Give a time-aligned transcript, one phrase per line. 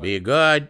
[0.00, 0.68] Be good.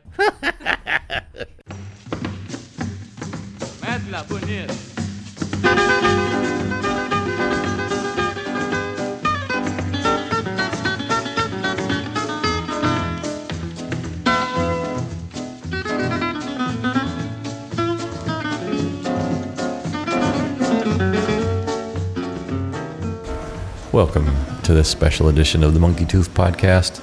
[23.93, 24.27] Welcome
[24.65, 27.01] to this special edition of the Monkey Tooth Podcast.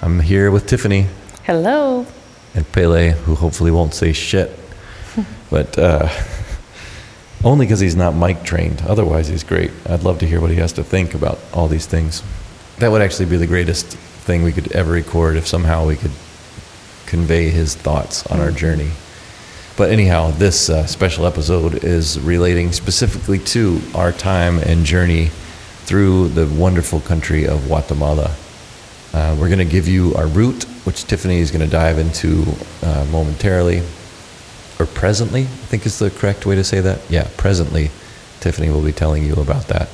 [0.00, 1.08] I'm here with Tiffany
[1.46, 2.04] Hello.
[2.56, 4.50] and Pele, who hopefully won't say shit,
[5.50, 6.08] but uh,
[7.44, 8.82] only because he's not mic trained.
[8.82, 9.70] Otherwise, he's great.
[9.88, 12.24] I'd love to hear what he has to think about all these things.
[12.78, 16.10] That would actually be the greatest thing we could ever record if somehow we could
[17.06, 18.90] convey his thoughts on our journey.
[19.76, 25.26] But anyhow, this uh, special episode is relating specifically to our time and journey
[25.84, 28.34] through the wonderful country of Guatemala.
[29.16, 32.44] Uh, we're going to give you our route, which Tiffany is going to dive into
[32.82, 33.80] uh, momentarily,
[34.78, 37.00] or presently, I think is the correct way to say that.
[37.08, 37.90] Yeah, presently,
[38.40, 39.88] Tiffany will be telling you about that.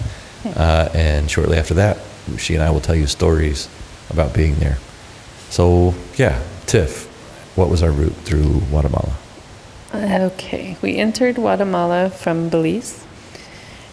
[0.45, 1.99] Uh, and shortly after that,
[2.37, 3.69] she and I will tell you stories
[4.11, 4.79] about being there.
[5.51, 7.07] So, yeah, Tiff,
[7.57, 9.15] what was our route through Guatemala?
[9.95, 13.07] Okay, we entered Guatemala from Belize.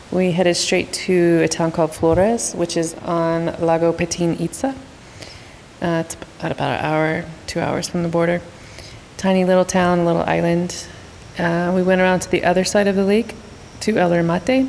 [0.10, 4.76] We headed straight to a town called Flores, which is on Lago Petén Itzá.
[5.82, 8.42] Uh, it's about, about an hour, two hours from the border.
[9.16, 10.88] Tiny little town, little island.
[11.38, 13.34] Uh, we went around to the other side of the lake,
[13.80, 14.68] to El Remate,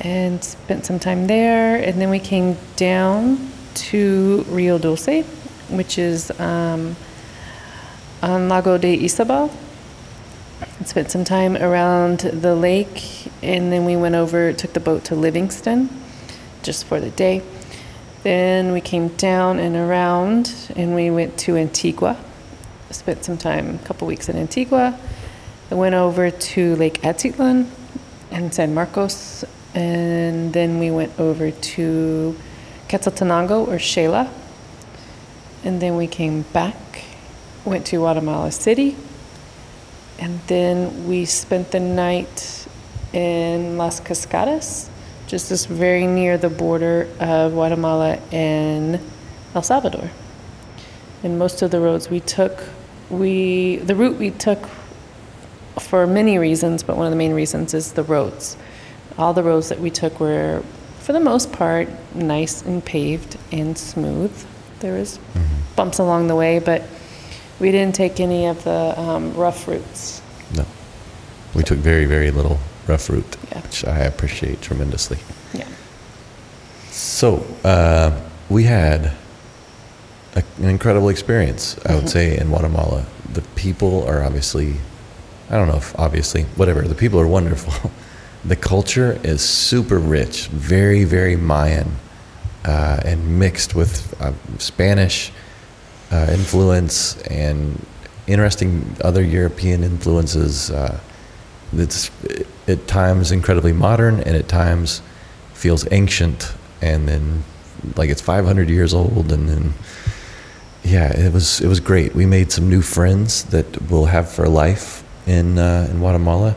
[0.00, 1.76] and spent some time there.
[1.76, 5.24] And then we came down to Rio Dulce,
[5.70, 6.94] which is um,
[8.22, 9.50] on Lago de Isabel.
[10.78, 15.04] And spent some time around the lake, and then we went over, took the boat
[15.04, 15.88] to Livingston
[16.62, 17.42] just for the day.
[18.28, 22.14] Then we came down and around, and we went to Antigua.
[22.90, 25.00] Spent some time, a couple weeks in Antigua.
[25.70, 27.70] Then went over to Lake Atitlan
[28.30, 32.36] and San Marcos, and then we went over to
[32.90, 34.28] Quetzaltenango or Xela.
[35.64, 37.04] And then we came back,
[37.64, 38.94] went to Guatemala City,
[40.18, 42.66] and then we spent the night
[43.14, 44.90] in Las Cascadas,
[45.28, 48.98] just this very near the border of Guatemala and
[49.54, 50.10] El Salvador.
[51.22, 52.64] And most of the roads we took,
[53.10, 54.66] we the route we took
[55.78, 58.56] for many reasons, but one of the main reasons is the roads.
[59.18, 60.62] All the roads that we took were,
[61.00, 64.32] for the most part, nice and paved and smooth.
[64.80, 65.20] There was
[65.76, 66.84] bumps along the way, but
[67.60, 70.22] we didn't take any of the um, rough routes.
[70.54, 70.64] No.
[71.54, 73.60] We took very, very little rough route, Yeah.
[73.60, 75.18] which I appreciate tremendously.
[75.52, 75.66] Yeah.
[76.90, 78.18] So, uh,
[78.48, 79.12] we had
[80.34, 83.04] a, an incredible experience, I would say, in Guatemala.
[83.32, 84.74] The people are obviously,
[85.50, 87.90] I don't know if obviously, whatever, the people are wonderful.
[88.44, 91.96] the culture is super rich, very, very Mayan,
[92.64, 95.30] uh, and mixed with uh, Spanish
[96.10, 97.84] uh, influence and
[98.26, 100.70] interesting other European influences.
[100.70, 100.98] Uh,
[101.72, 102.10] it's
[102.66, 105.02] at times incredibly modern and at times
[105.54, 107.44] feels ancient and then
[107.96, 109.74] like it's 500 years old and then
[110.84, 112.14] yeah it was it was great.
[112.14, 116.56] We made some new friends that we'll have for life in uh, in Guatemala.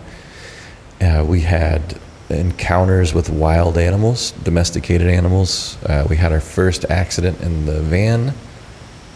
[1.00, 5.78] Uh, we had encounters with wild animals domesticated animals.
[5.84, 8.34] Uh, we had our first accident in the van.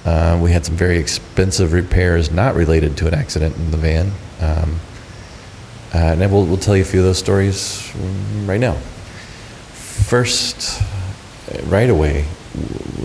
[0.03, 4.11] Uh, we had some very expensive repairs not related to an accident in the van.
[4.39, 4.79] Um,
[5.95, 7.89] uh, and we'll, we'll tell you a few of those stories
[8.43, 8.73] right now.
[9.71, 12.25] First, uh, right away,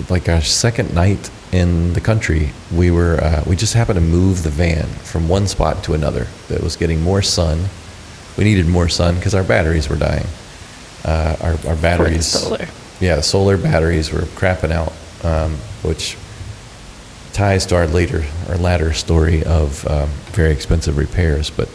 [0.08, 4.42] like our second night in the country, we were uh, we just happened to move
[4.42, 6.26] the van from one spot to another.
[6.48, 7.66] That was getting more sun.
[8.36, 10.26] We needed more sun because our batteries were dying.
[11.04, 12.66] Uh, our our batteries, solar.
[12.98, 14.92] yeah, the solar batteries were crapping out,
[15.24, 16.16] um, which
[17.32, 21.50] ties to our later our latter story of um, very expensive repairs.
[21.50, 21.68] But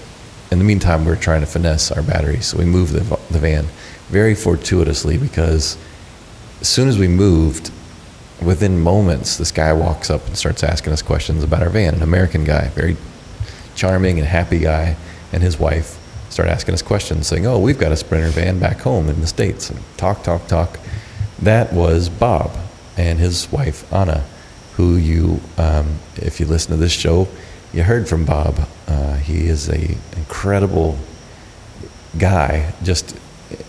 [0.52, 3.02] in the meantime, we are trying to finesse our batteries, so we moved the,
[3.32, 3.66] the van
[4.10, 5.78] very fortuitously because
[6.62, 7.72] as soon as we moved,
[8.42, 11.96] within moments, this guy walks up and starts asking us questions about our van.
[11.96, 12.96] An American guy, very
[13.76, 14.96] charming and happy guy,
[15.32, 16.00] and his wife
[16.30, 19.28] start asking us questions, saying, "Oh, we've got a Sprinter van back home in the
[19.28, 20.80] states." And talk, talk, talk.
[21.40, 22.52] That was Bob
[22.98, 24.24] and his wife Anna,
[24.76, 27.28] who you, um, if you listen to this show,
[27.76, 28.68] you heard from Bob.
[28.88, 30.98] Uh, he is a incredible
[32.18, 33.18] guy, just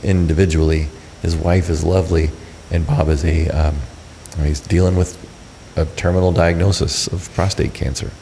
[0.04, 0.86] individually.
[1.22, 2.30] His wife is lovely,
[2.70, 3.76] and Bob is a um,
[4.40, 5.18] he's dealing with
[5.76, 8.12] a terminal diagnosis of prostate cancer.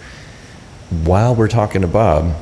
[1.04, 2.34] While we're talking to Bob,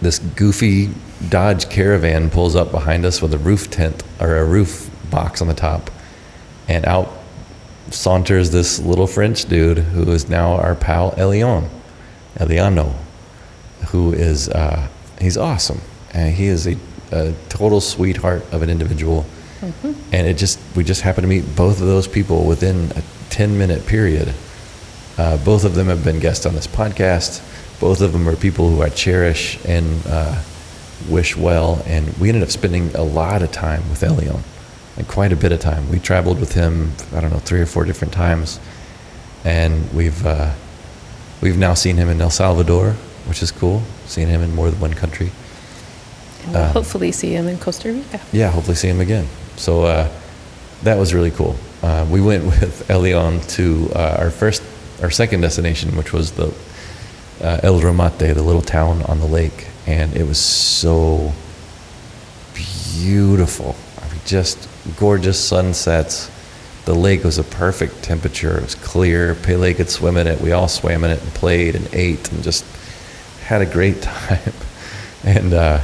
[0.00, 0.90] this goofy
[1.28, 5.48] Dodge Caravan pulls up behind us with a roof tent or a roof box on
[5.48, 5.90] the top,
[6.66, 7.12] and out
[7.90, 11.68] saunters this little French dude who is now our pal Elion,
[12.38, 12.94] Eliano,
[13.88, 14.88] who is uh,
[15.20, 15.80] he's awesome,
[16.12, 16.76] and he is a,
[17.12, 19.26] a total sweetheart of an individual.
[20.12, 23.58] And it just we just happened to meet both of those people within a ten
[23.58, 24.32] minute period.
[25.16, 27.42] Uh, both of them have been guests on this podcast.
[27.80, 30.40] Both of them are people who I cherish and uh,
[31.08, 31.82] wish well.
[31.86, 34.42] And we ended up spending a lot of time with Elion,
[34.96, 35.90] like quite a bit of time.
[35.90, 38.60] We traveled with him, I don't know, three or four different times,
[39.44, 40.52] and we've uh,
[41.40, 42.92] we've now seen him in El Salvador,
[43.26, 43.82] which is cool.
[44.06, 45.30] Seen him in more than one country.
[46.44, 48.20] And we'll Um, hopefully see him in Costa Rica.
[48.32, 49.26] Yeah, hopefully see him again.
[49.56, 50.08] So uh,
[50.82, 51.56] that was really cool.
[51.82, 54.62] Uh, we went with Elion to uh, our first,
[55.02, 56.52] our second destination, which was the
[57.42, 61.32] uh, El Remate, the little town on the lake, and it was so
[62.54, 63.76] beautiful.
[64.02, 64.68] I mean, just
[64.98, 66.30] gorgeous sunsets.
[66.88, 68.56] The lake was a perfect temperature.
[68.56, 69.34] It was clear.
[69.34, 70.40] Pele could swim in it.
[70.40, 72.64] We all swam in it and played and ate and just
[73.42, 74.54] had a great time.
[75.22, 75.82] And uh,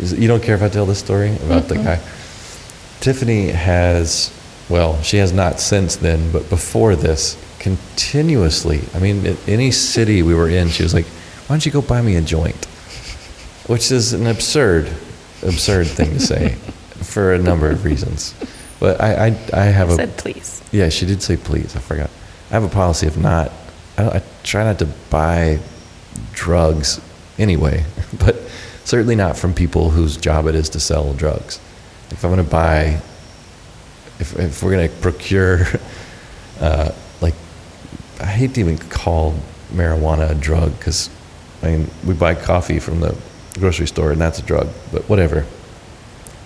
[0.00, 2.00] you don't care if I tell this story about the guy?
[2.98, 4.36] Tiffany has,
[4.68, 10.24] well, she has not since then, but before this, continuously, I mean, in any city
[10.24, 11.06] we were in, she was like,
[11.46, 12.64] why don't you go buy me a joint?
[13.68, 14.88] Which is an absurd,
[15.44, 16.54] absurd thing to say
[17.04, 18.34] for a number of reasons.
[18.80, 19.94] But I, I, I have a.
[19.94, 20.62] Said please.
[20.72, 21.76] Yeah, she did say please.
[21.76, 22.10] I forgot.
[22.50, 23.52] I have a policy of not.
[23.96, 25.60] I, don't, I try not to buy
[26.32, 27.00] drugs
[27.38, 27.84] anyway,
[28.18, 28.36] but
[28.84, 31.60] certainly not from people whose job it is to sell drugs.
[32.10, 33.00] If I'm going to buy,
[34.18, 35.66] if, if we're going to procure,
[36.60, 37.34] uh, like,
[38.20, 39.34] I hate to even call
[39.72, 41.08] marijuana a drug because,
[41.62, 43.16] I mean, we buy coffee from the
[43.58, 45.46] grocery store and that's a drug, but whatever.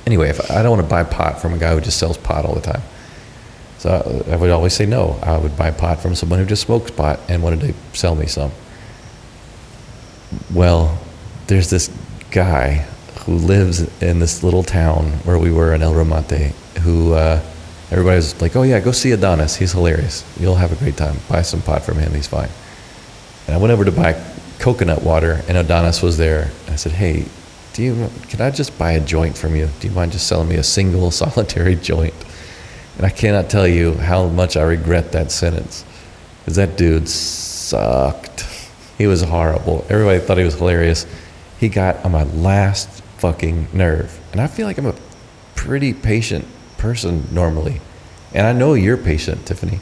[0.06, 2.44] Anyway, if I don't want to buy pot from a guy who just sells pot
[2.44, 2.82] all the time.
[3.78, 5.18] So I I would always say no.
[5.22, 8.26] I would buy pot from someone who just smokes pot and wanted to sell me
[8.26, 8.50] some.
[10.52, 10.98] Well,
[11.46, 11.90] there's this
[12.30, 12.86] guy
[13.24, 17.40] who lives in this little town where we were in El Remate who uh,
[17.90, 19.56] everybody was like, oh yeah, go see Adonis.
[19.56, 20.24] He's hilarious.
[20.38, 21.16] You'll have a great time.
[21.28, 22.12] Buy some pot from him.
[22.12, 22.50] He's fine.
[23.46, 24.22] And I went over to buy
[24.58, 26.50] coconut water, and Adonis was there.
[26.68, 27.26] I said, "Hey,
[27.75, 28.11] do you?
[28.29, 29.69] Can I just buy a joint from you?
[29.81, 32.15] Do you mind just selling me a single solitary joint?"
[32.97, 35.85] And I cannot tell you how much I regret that sentence,
[36.41, 38.47] because that dude sucked.
[38.97, 39.85] He was horrible.
[39.91, 41.05] Everybody thought he was hilarious.
[41.59, 42.88] He got on my last
[43.19, 44.94] fucking nerve, and I feel like I'm a
[45.56, 46.47] pretty patient
[46.79, 47.81] person normally,
[48.32, 49.81] and I know you're patient, Tiffany.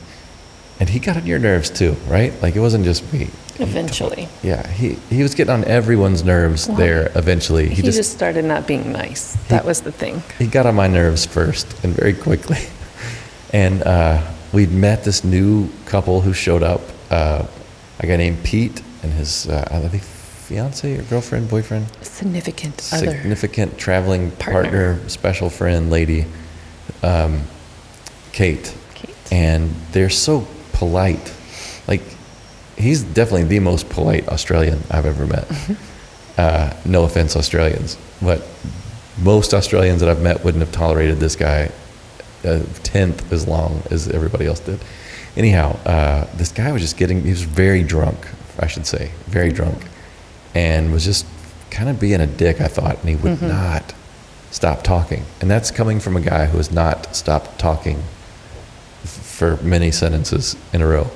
[0.82, 2.32] And he got on your nerves too, right?
[2.42, 3.28] Like it wasn't just me.
[3.60, 4.28] Eventually.
[4.42, 7.68] Yeah, he, he was getting on everyone's nerves Well, there eventually.
[7.68, 9.36] He, He, just, just, started not being nice.
[9.46, 10.24] That was the thing.
[10.40, 12.58] he got on my nerves first and very quickly.
[13.52, 16.80] And uh, we'd met this new couple who showed up.
[17.10, 17.46] Uh,
[18.00, 23.10] a guy named Pete and his, uh, I think, fiance or girlfriend, boyfriend, Significant other.
[23.10, 24.94] significant traveling Partner.
[24.94, 26.24] partner, special friend, lady,
[27.04, 27.42] um,
[28.32, 28.74] Kate.
[28.94, 29.14] Kate.
[29.30, 30.46] and they're so
[30.82, 31.32] polite.
[31.86, 32.02] Like,
[32.76, 35.46] he's definitely the most polite Australian I've ever met.
[36.36, 38.42] Uh, no offense, Australians, but
[39.22, 41.70] most Australians that I've met wouldn't have tolerated this guy
[42.42, 44.80] a tenth as long as everybody else did.
[45.36, 48.26] Anyhow, uh, this guy was just getting, he was very drunk,
[48.58, 49.78] I should say, very drunk,
[50.52, 51.26] and was just
[51.70, 53.94] kind of being a dick, I thought, and he would not
[54.50, 55.24] stop talking.
[55.40, 58.02] And that's coming from a guy who has not stopped talking
[59.42, 61.10] for many sentences in a row.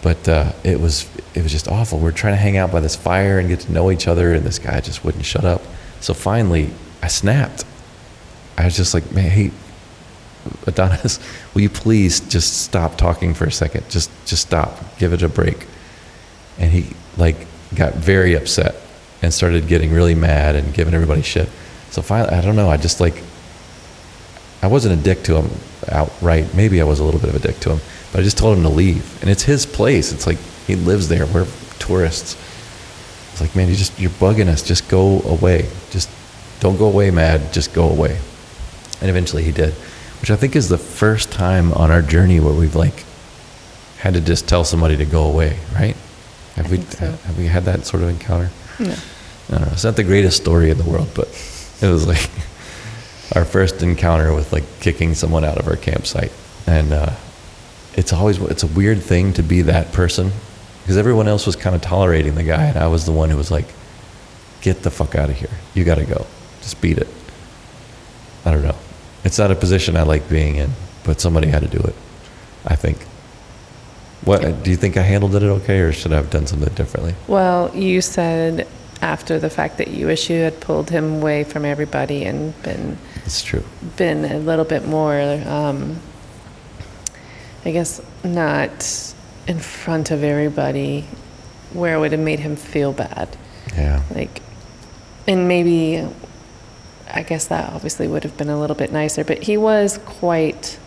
[0.00, 1.98] But uh, it was it was just awful.
[1.98, 4.32] We are trying to hang out by this fire and get to know each other,
[4.32, 5.60] and this guy just wouldn't shut up.
[6.00, 6.70] So finally,
[7.02, 7.64] I snapped.
[8.56, 9.50] I was just like, "Man, hey,
[10.68, 11.18] Adonis,
[11.54, 13.90] will you please just stop talking for a second?
[13.90, 14.96] Just just stop.
[14.98, 15.66] Give it a break."
[16.60, 18.76] And he like got very upset
[19.20, 21.48] and started getting really mad and giving everybody shit.
[21.90, 22.70] So finally, I don't know.
[22.70, 23.20] I just like
[24.62, 25.50] I wasn't a dick to him
[25.90, 26.54] outright.
[26.54, 27.80] Maybe I was a little bit of a dick to him,
[28.12, 29.20] but I just told him to leave.
[29.22, 30.12] And it's his place.
[30.12, 31.26] It's like he lives there.
[31.26, 31.46] We're
[31.78, 32.36] tourists.
[33.32, 34.62] It's like, man, you just you're bugging us.
[34.62, 35.68] Just go away.
[35.90, 36.10] Just
[36.60, 37.52] don't go away, mad.
[37.52, 38.18] Just go away.
[39.00, 39.74] And eventually he did,
[40.20, 43.04] which I think is the first time on our journey where we've like
[43.98, 45.96] had to just tell somebody to go away, right?
[46.56, 47.06] Have I we so.
[47.06, 48.50] have we had that sort of encounter?
[48.80, 48.86] No.
[48.90, 49.68] I don't know.
[49.72, 51.28] It's not the greatest story in the world, but
[51.80, 52.28] it was like
[53.34, 56.32] our first encounter with like kicking someone out of our campsite,
[56.66, 57.14] and uh,
[57.94, 60.30] it's always it's a weird thing to be that person
[60.82, 63.36] because everyone else was kind of tolerating the guy, and I was the one who
[63.36, 63.66] was like,
[64.62, 65.50] "Get the fuck out of here!
[65.74, 66.26] You got to go.
[66.60, 67.08] Just beat it."
[68.44, 68.76] I don't know.
[69.24, 70.70] It's not a position I like being in,
[71.04, 71.94] but somebody had to do it.
[72.64, 72.98] I think.
[74.24, 77.14] What do you think I handled it okay, or should I have done something differently?
[77.28, 78.66] Well, you said
[79.00, 82.98] after the fact that you wish you had pulled him away from everybody and been
[83.24, 83.62] It's true.
[83.96, 86.00] been a little bit more, um,
[87.64, 89.14] I guess, not
[89.46, 91.06] in front of everybody,
[91.72, 93.28] where it would have made him feel bad.
[93.76, 94.02] Yeah.
[94.14, 94.42] Like,
[95.26, 96.06] and maybe,
[97.10, 100.78] I guess that obviously would have been a little bit nicer, but he was quite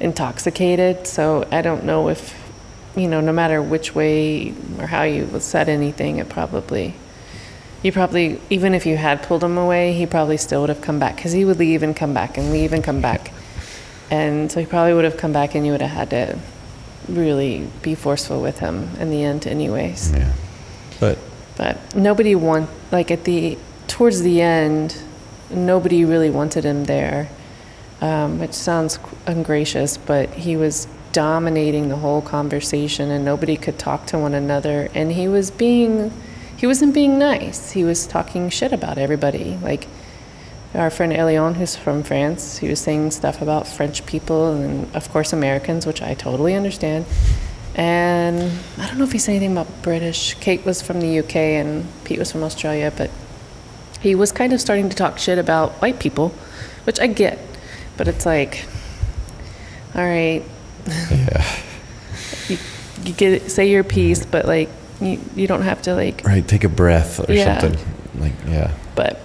[0.00, 2.34] intoxicated, so I don't know if,
[2.96, 6.94] you know, no matter which way or how you said anything, it probably,
[7.82, 10.98] you probably, even if you had pulled him away, he probably still would have come
[10.98, 13.32] back, because he would leave and come back and leave and come back.
[14.10, 16.38] And so he probably would have come back and you would have had to
[17.08, 20.12] really be forceful with him in the end anyways.
[20.12, 20.32] Yeah.
[21.00, 21.18] But
[21.56, 24.96] But nobody want like at the towards the end,
[25.50, 27.28] nobody really wanted him there,
[28.00, 29.96] um, which sounds ungracious.
[29.96, 34.88] But he was dominating the whole conversation, and nobody could talk to one another.
[34.94, 36.12] And he was being,
[36.56, 37.72] he wasn't being nice.
[37.72, 39.58] He was talking shit about everybody.
[39.62, 39.86] Like
[40.74, 45.10] our friend Elion, who's from France, he was saying stuff about French people and of
[45.10, 47.04] course Americans, which I totally understand.
[47.74, 50.34] And I don't know if he said anything about British.
[50.34, 53.10] Kate was from the UK and Pete was from Australia, but
[54.00, 56.30] he was kind of starting to talk shit about white people,
[56.84, 57.38] which I get.
[57.98, 58.64] But it's like,
[59.94, 60.42] all right,
[60.86, 61.56] yeah.
[62.48, 62.58] you,
[63.04, 66.22] you get say your piece, but like you, you don't have to like.
[66.24, 66.46] Right.
[66.46, 67.60] Take a breath or Yeah.
[67.60, 67.78] something.
[68.20, 68.72] Like yeah.
[68.94, 69.20] But,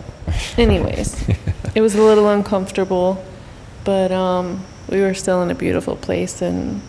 [0.58, 1.16] anyways,
[1.76, 3.24] it was a little uncomfortable,
[3.84, 6.82] but um, we were still in a beautiful place, and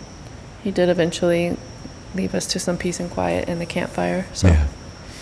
[0.65, 1.57] he did eventually
[2.15, 4.27] leave us to some peace and quiet in the campfire.
[4.33, 4.67] So Yeah.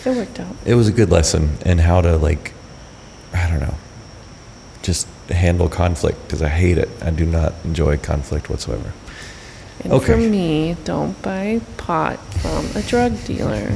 [0.05, 0.55] it worked out.
[0.65, 2.53] It was a good lesson in how to like,
[3.33, 3.75] I don't know,
[4.81, 6.89] just handle conflict because I hate it.
[7.01, 8.91] I do not enjoy conflict whatsoever.
[9.83, 10.05] And Okay.
[10.13, 13.71] for me, don't buy pot from a drug dealer.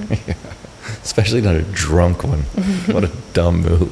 [1.04, 2.42] Especially not a drunk one.
[2.94, 3.92] what a dumb move.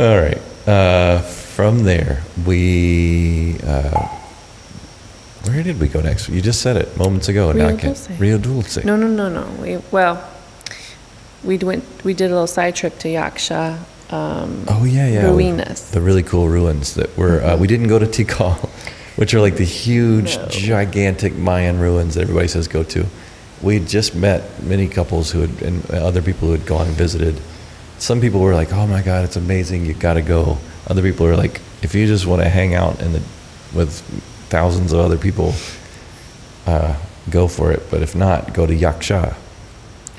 [0.00, 0.40] All right.
[0.66, 3.58] Uh, from there, we.
[3.64, 4.06] Uh,
[5.44, 6.28] where did we go next?
[6.28, 7.50] You just said it moments ago.
[7.50, 8.20] and Rio now I can't- Dulce.
[8.20, 8.84] Rio Dulce.
[8.84, 9.46] No, no, no, no.
[9.62, 10.22] We well,
[11.44, 11.84] we went.
[12.04, 13.78] We did a little side trip to Yaxha.
[14.10, 15.22] Um, Oh yeah, yeah.
[15.24, 15.90] Ruinas.
[15.90, 17.42] The really cool ruins that were.
[17.42, 18.68] Uh, we didn't go to Tikal,
[19.18, 20.46] which are like the huge, No.
[20.46, 23.04] gigantic Mayan ruins that everybody says go to.
[23.60, 27.40] We just met many couples who had and other people who had gone and visited.
[27.98, 29.86] Some people were like, "Oh my God, it's amazing!
[29.86, 33.02] You've got to go." Other people were like, "If you just want to hang out
[33.02, 33.22] in the
[33.74, 34.00] with
[34.50, 35.52] thousands of other people,
[36.66, 36.94] uh,
[37.28, 37.82] go for it.
[37.90, 39.34] But if not, go to Yaxha,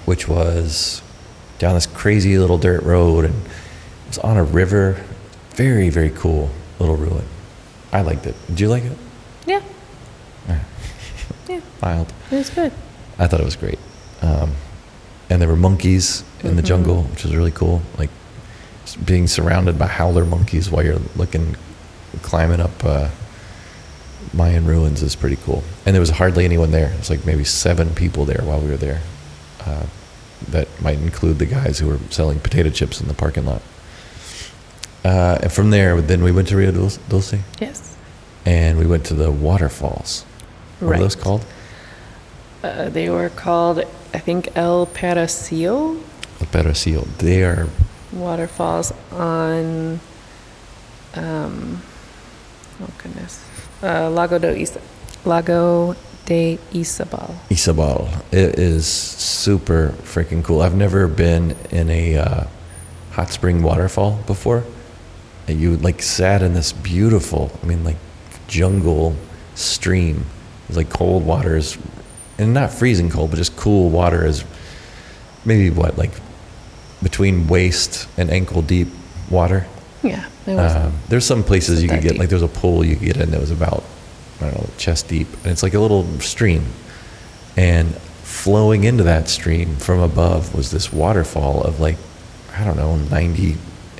[0.03, 1.01] which was
[1.57, 5.01] down this crazy little dirt road and it was on a river.
[5.55, 7.25] Very, very cool little ruin.
[7.91, 8.35] I liked it.
[8.47, 8.97] Did you like it?
[9.47, 9.61] yeah,
[10.47, 10.59] Yeah.
[11.47, 12.13] yeah, Mild.
[12.31, 12.71] it was good.
[13.17, 13.79] I thought it was great.
[14.21, 14.51] Um,
[15.29, 16.65] and there were monkeys in the Mhm.
[16.65, 17.81] jungle, which was really cool.
[17.97, 18.09] Like
[19.05, 21.55] being surrounded by howler monkeys while you're looking,
[22.21, 23.09] climbing up uh,
[24.33, 25.63] Mayan ruins is pretty cool.
[25.85, 26.91] And there was hardly anyone there.
[26.91, 29.01] It was like maybe seven people there while we were there.
[29.65, 29.83] Uh,
[30.49, 33.61] that might include the guys who were selling potato chips in the parking lot.
[35.03, 37.95] Uh, and from there, then we went to Rio Dulce, Dulce Yes,
[38.45, 40.25] and we went to the waterfalls.
[40.79, 40.99] What right.
[40.99, 41.45] are those called?
[42.63, 43.79] Uh, they were called,
[44.13, 46.01] I think, El Paracio
[46.39, 47.05] El Perocillo.
[47.17, 47.67] They are
[48.13, 49.99] waterfalls on.
[51.15, 51.81] Um,
[52.81, 53.43] oh goodness,
[53.83, 54.81] uh, Lago de Isa,
[55.25, 57.35] Lago de Isabel.
[57.49, 58.09] Isabel.
[58.31, 60.61] It is super freaking cool.
[60.61, 62.43] I've never been in a uh,
[63.11, 64.63] hot spring waterfall before.
[65.49, 67.97] And you like sat in this beautiful, I mean, like
[68.47, 69.15] jungle
[69.55, 70.25] stream.
[70.67, 71.75] It's like cold water is,
[72.37, 74.45] and not freezing cold, but just cool water is
[75.45, 76.11] maybe what, like
[77.01, 78.89] between waist and ankle deep
[79.31, 79.65] water.
[80.03, 80.75] Yeah, it was.
[80.75, 82.19] Um, there's some places you could get, deep?
[82.19, 83.83] like there's a pool you could get in that was about,
[84.41, 85.27] I don't know, chest deep.
[85.37, 86.63] And it's like a little stream.
[87.57, 91.97] And flowing into that stream from above was this waterfall of like,
[92.55, 92.95] I don't know,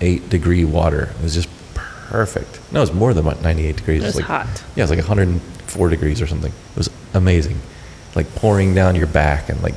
[0.02, 1.10] 98 degree water.
[1.20, 2.60] It was just perfect.
[2.72, 4.04] No, it was more than 98 degrees.
[4.04, 4.48] it was like, hot.
[4.76, 6.52] Yeah, it was like 104 degrees or something.
[6.52, 7.60] It was amazing.
[8.16, 9.76] Like pouring down your back and like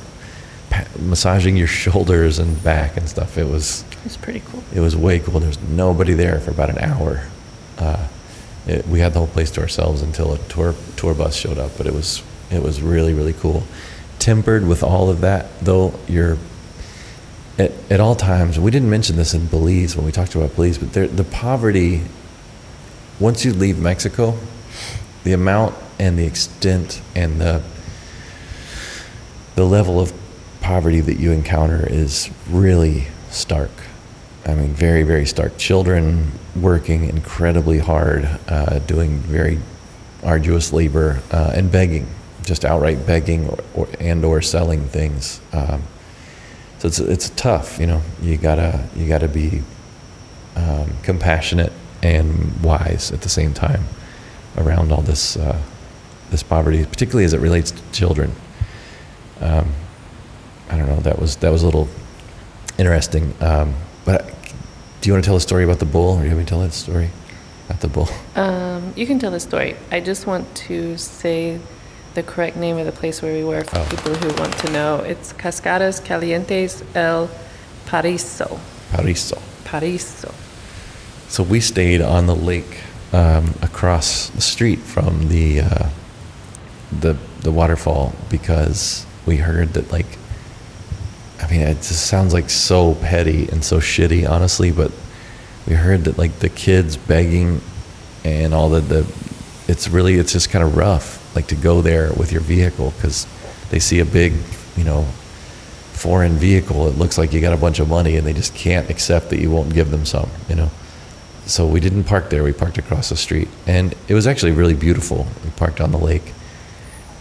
[0.70, 3.36] pa- massaging your shoulders and back and stuff.
[3.38, 4.62] It was It was pretty cool.
[4.74, 5.40] it was way cool.
[5.40, 7.26] There was nobody there for about an hour.
[7.78, 8.06] Uh,
[8.66, 11.72] it, we had the whole place to ourselves until a tour tour bus showed up,
[11.76, 13.64] but it was It was really, really cool.
[14.18, 16.38] Tempered with all of that, though, you're
[17.58, 20.78] at, at all times, we didn't mention this in Belize when we talked about Belize,
[20.78, 22.02] but there, the poverty,
[23.20, 24.36] once you leave Mexico,
[25.24, 27.62] the amount and the extent and the,
[29.54, 30.12] the level of
[30.60, 33.70] poverty that you encounter is really stark.
[34.46, 35.56] I mean, very, very stark.
[35.58, 39.58] Children working incredibly hard, uh, doing very
[40.24, 42.08] arduous labor, uh, and begging,
[42.44, 45.40] just outright begging or, or, and or selling things.
[45.52, 45.82] Um,
[46.82, 48.02] so it's it's tough, you know.
[48.20, 49.62] You gotta you gotta be
[50.56, 51.72] um, compassionate
[52.02, 53.84] and wise at the same time
[54.56, 55.62] around all this uh,
[56.32, 58.32] this poverty, particularly as it relates to children.
[59.40, 59.72] Um,
[60.70, 60.96] I don't know.
[60.96, 61.88] That was that was a little
[62.78, 63.32] interesting.
[63.40, 64.34] Um, but
[65.00, 66.44] do you want to tell a story about the bull, or do you want me
[66.46, 67.10] to tell that story
[67.68, 68.08] about the bull?
[68.34, 69.76] Um, you can tell the story.
[69.92, 71.60] I just want to say
[72.14, 73.86] the correct name of the place where we were for Oh.
[73.90, 74.96] people who want to know.
[75.00, 77.28] It's Cascadas Calientes El
[77.86, 78.58] Pariso.
[78.92, 79.40] Pariso.
[79.64, 80.32] Pariso.
[81.28, 82.80] So we stayed on the lake
[83.12, 85.88] um, across the street from the uh,
[87.00, 90.18] the the waterfall because we heard that like
[91.40, 94.92] I mean it just sounds like so petty and so shitty honestly, but
[95.66, 97.60] we heard that like the kids begging
[98.24, 99.14] and all the the
[99.68, 103.26] it's really it's just kind of rough like to go there with your vehicle because
[103.70, 104.34] they see a big
[104.76, 105.02] you know
[105.92, 106.88] foreign vehicle.
[106.88, 109.40] It looks like you got a bunch of money and they just can't accept that
[109.40, 110.70] you won't give them some you know?
[111.46, 112.44] So we didn't park there.
[112.44, 113.48] We parked across the street.
[113.66, 115.26] And it was actually really beautiful.
[115.44, 116.32] We parked on the lake.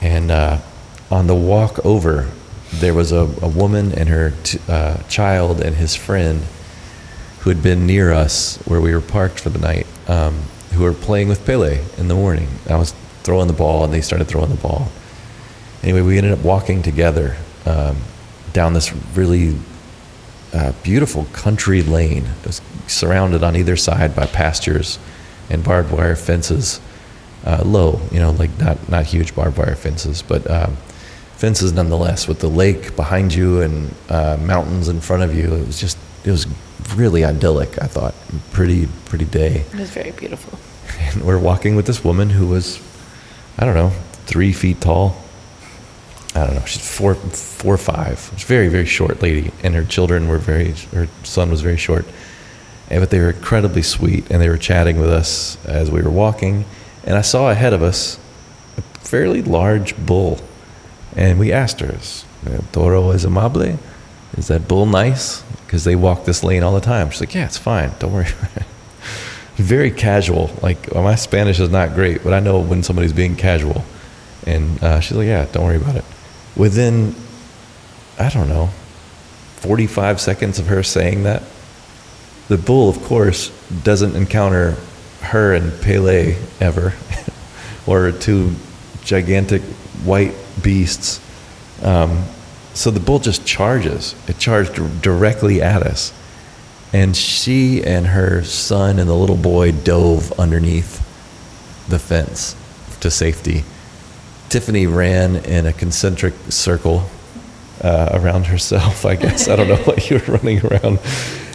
[0.01, 0.59] And uh,
[1.09, 2.29] on the walk over
[2.73, 6.43] there was a, a woman and her t- uh, child and his friend
[7.39, 10.41] who had been near us where we were parked for the night um,
[10.73, 12.47] who were playing with pele in the morning.
[12.69, 14.89] I was throwing the ball and they started throwing the ball
[15.83, 17.97] anyway we ended up walking together um,
[18.53, 19.55] down this really
[20.53, 22.25] uh, beautiful country lane.
[22.41, 24.99] It was surrounded on either side by pastures
[25.49, 26.81] and barbed wire fences.
[27.45, 30.75] Uh, low, you know, like not not huge barbed wire fences, but um,
[31.37, 32.27] fences nonetheless.
[32.27, 35.97] With the lake behind you and uh, mountains in front of you, it was just
[36.23, 36.45] it was
[36.95, 37.81] really idyllic.
[37.81, 38.13] I thought
[38.51, 39.65] pretty pretty day.
[39.73, 40.59] It was very beautiful.
[41.13, 42.77] And we're walking with this woman who was,
[43.57, 43.91] I don't know,
[44.25, 45.15] three feet tall.
[46.33, 46.65] I don't know.
[46.65, 48.31] She's four, four or five.
[48.35, 50.71] She's very, very short lady, and her children were very.
[50.93, 52.05] Her son was very short,
[52.89, 56.09] and, but they were incredibly sweet, and they were chatting with us as we were
[56.09, 56.63] walking.
[57.03, 58.17] And I saw ahead of us
[58.77, 60.39] a fairly large bull,
[61.15, 63.77] and we asked her, "Is uh, Toro es amable?
[64.37, 67.09] Is that bull nice?" Because they walk this lane all the time.
[67.09, 67.91] She's like, "Yeah, it's fine.
[67.99, 68.27] Don't worry."
[69.55, 70.49] very casual.
[70.61, 73.83] Like well, my Spanish is not great, but I know when somebody's being casual.
[74.45, 76.05] And uh, she's like, "Yeah, don't worry about it."
[76.55, 77.15] Within,
[78.17, 78.67] I don't know,
[79.57, 81.43] forty-five seconds of her saying that,
[82.47, 83.49] the bull, of course,
[83.83, 84.77] doesn't encounter
[85.21, 86.93] her and Pele ever,
[87.87, 88.53] or two
[89.03, 89.61] gigantic
[90.03, 90.33] white
[90.63, 91.19] beasts.
[91.83, 92.23] Um,
[92.73, 94.15] so the bull just charges.
[94.27, 96.13] It charged directly at us
[96.93, 100.99] and she and her son and the little boy dove underneath
[101.87, 102.55] the fence
[102.99, 103.63] to safety.
[104.49, 107.03] Tiffany ran in a concentric circle
[107.81, 109.47] uh, around herself, I guess.
[109.47, 110.99] I don't know what you were running around.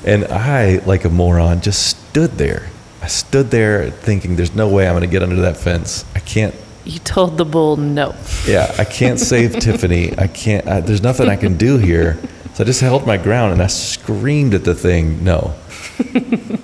[0.05, 2.71] And I, like a moron, just stood there.
[3.03, 6.05] I stood there thinking, there's no way I'm going to get under that fence.
[6.15, 8.15] I can't You told the bull no.
[8.47, 10.17] yeah, I can't save Tiffany.
[10.19, 10.67] I can't.
[10.67, 12.19] I, there's nothing I can do here.
[12.57, 15.55] So I just held my ground and I screamed at the thing, no.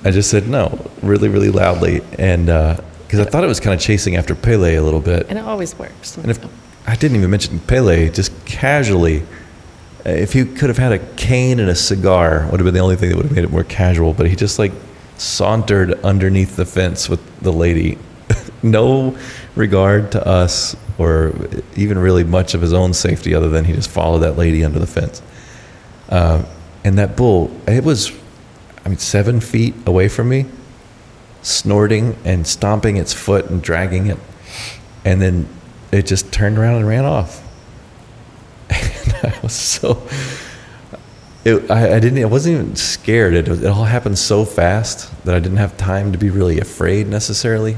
[0.04, 3.80] I just said no, really, really loudly, and because I thought it was kind of
[3.82, 5.26] chasing after Pele a little bit.
[5.28, 6.16] And it always works.
[6.16, 6.42] And if
[6.88, 9.20] I didn't even mention Pele, just casually,
[10.06, 12.80] uh, if he could have had a cane and a cigar, would have been the
[12.80, 14.14] only thing that would have made it more casual.
[14.14, 14.72] But he just like
[15.18, 17.98] sauntered underneath the fence with the lady,
[18.62, 19.14] no
[19.56, 21.34] regard to us or
[21.76, 24.78] even really much of his own safety, other than he just followed that lady under
[24.78, 25.20] the fence.
[26.12, 26.44] Uh,
[26.84, 28.12] and that bull, it was,
[28.84, 30.44] I mean, seven feet away from me,
[31.40, 34.18] snorting and stomping its foot and dragging it.
[35.06, 35.48] And then
[35.90, 37.42] it just turned around and ran off.
[39.14, 40.06] And I was so,
[41.44, 43.34] it, I, I didn't, I wasn't even scared.
[43.34, 47.06] It, it all happened so fast that I didn't have time to be really afraid
[47.06, 47.76] necessarily.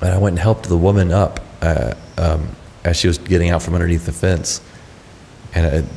[0.00, 2.48] And I went and helped the woman up uh, um,
[2.84, 4.60] as she was getting out from underneath the fence.
[5.54, 5.88] And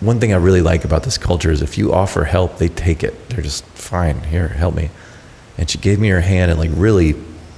[0.00, 3.04] one thing I really like about this culture is if you offer help, they take
[3.04, 3.28] it.
[3.28, 4.20] They're just fine.
[4.22, 4.90] Here, help me.
[5.58, 7.14] And she gave me her hand and like really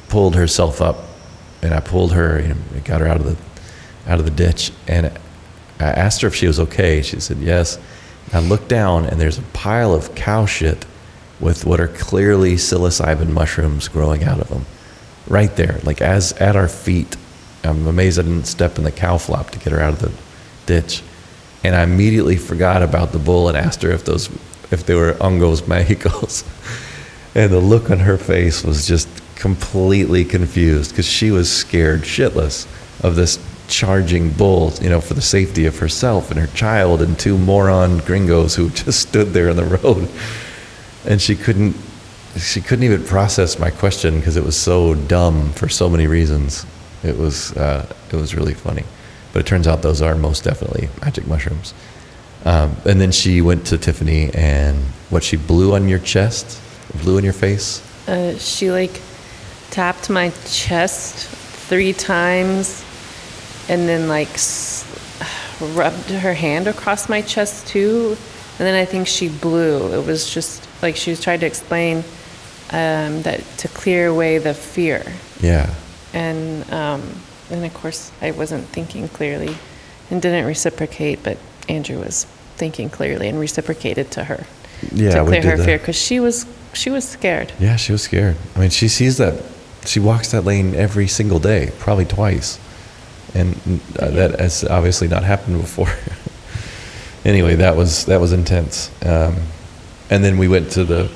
[0.08, 0.96] pulled herself up.
[1.62, 3.36] And I pulled her, know, got her out of the
[4.06, 5.06] out of the ditch, and
[5.78, 7.02] I asked her if she was okay.
[7.02, 7.78] She said yes.
[8.32, 10.84] I looked down, and there's a pile of cow shit
[11.40, 14.64] with what are clearly psilocybin mushrooms growing out of them,
[15.26, 17.16] right there, like as at our feet.
[17.64, 20.12] I'm amazed I didn't step in the cow flop to get her out of the
[20.66, 21.02] ditch,
[21.64, 24.28] and I immediately forgot about the bull and asked her if those
[24.70, 26.44] if they were hongos mágicos.
[27.34, 32.66] And the look on her face was just completely confused because she was scared shitless
[33.02, 37.18] of this charging bull, you know, for the safety of herself and her child and
[37.18, 40.08] two moron gringos who just stood there in the road.
[41.06, 41.76] And she couldn't
[42.38, 46.64] she couldn't even process my question because it was so dumb for so many reasons.
[47.02, 48.84] It was uh, it was really funny.
[49.32, 51.74] But it turns out those are most definitely magic mushrooms.
[52.44, 54.78] Um, and then she went to Tiffany and
[55.10, 56.60] what she blew on your chest
[57.00, 57.80] blew in your face?
[58.08, 59.00] Uh, she like
[59.70, 61.28] tapped my chest
[61.68, 62.84] three times
[63.68, 64.84] and then like s-
[65.74, 68.16] rubbed her hand across my chest too.
[68.58, 69.92] And then I think she blew.
[69.94, 71.98] It was just like she was trying to explain
[72.70, 75.04] um, that to clear away the fear.
[75.40, 75.72] Yeah.
[76.12, 77.02] And um,
[77.52, 79.56] and of course I wasn't thinking clearly
[80.10, 81.38] and didn't reciprocate, but
[81.68, 82.24] Andrew was
[82.56, 84.46] thinking clearly and reciprocated to her
[84.92, 85.64] Yeah, to clear her that.
[85.64, 87.52] fear because she was she was scared.
[87.60, 88.36] Yeah, she was scared.
[88.56, 89.42] I mean, she sees that.
[89.84, 92.58] She walks that lane every single day, probably twice.
[93.34, 93.54] And
[93.98, 95.92] uh, that has obviously not happened before.
[97.24, 98.90] anyway, that was that was intense.
[99.04, 99.36] Um,
[100.10, 101.10] and then we went to the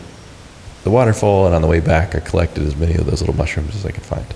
[0.85, 3.75] the waterfall, and on the way back, I collected as many of those little mushrooms
[3.75, 4.27] as I could find.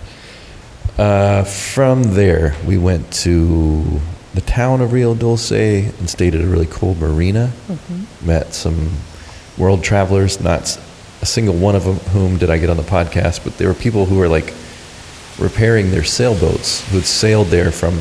[0.98, 4.00] Uh, from there, we went to
[4.34, 7.52] the town of Rio Dulce and stayed at a really cool marina.
[8.22, 8.90] Met some
[9.58, 10.78] world travelers, not
[11.22, 13.74] a single one of them whom did I get on the podcast, but there were
[13.74, 14.54] people who were like
[15.38, 18.00] repairing their sailboats who had sailed there from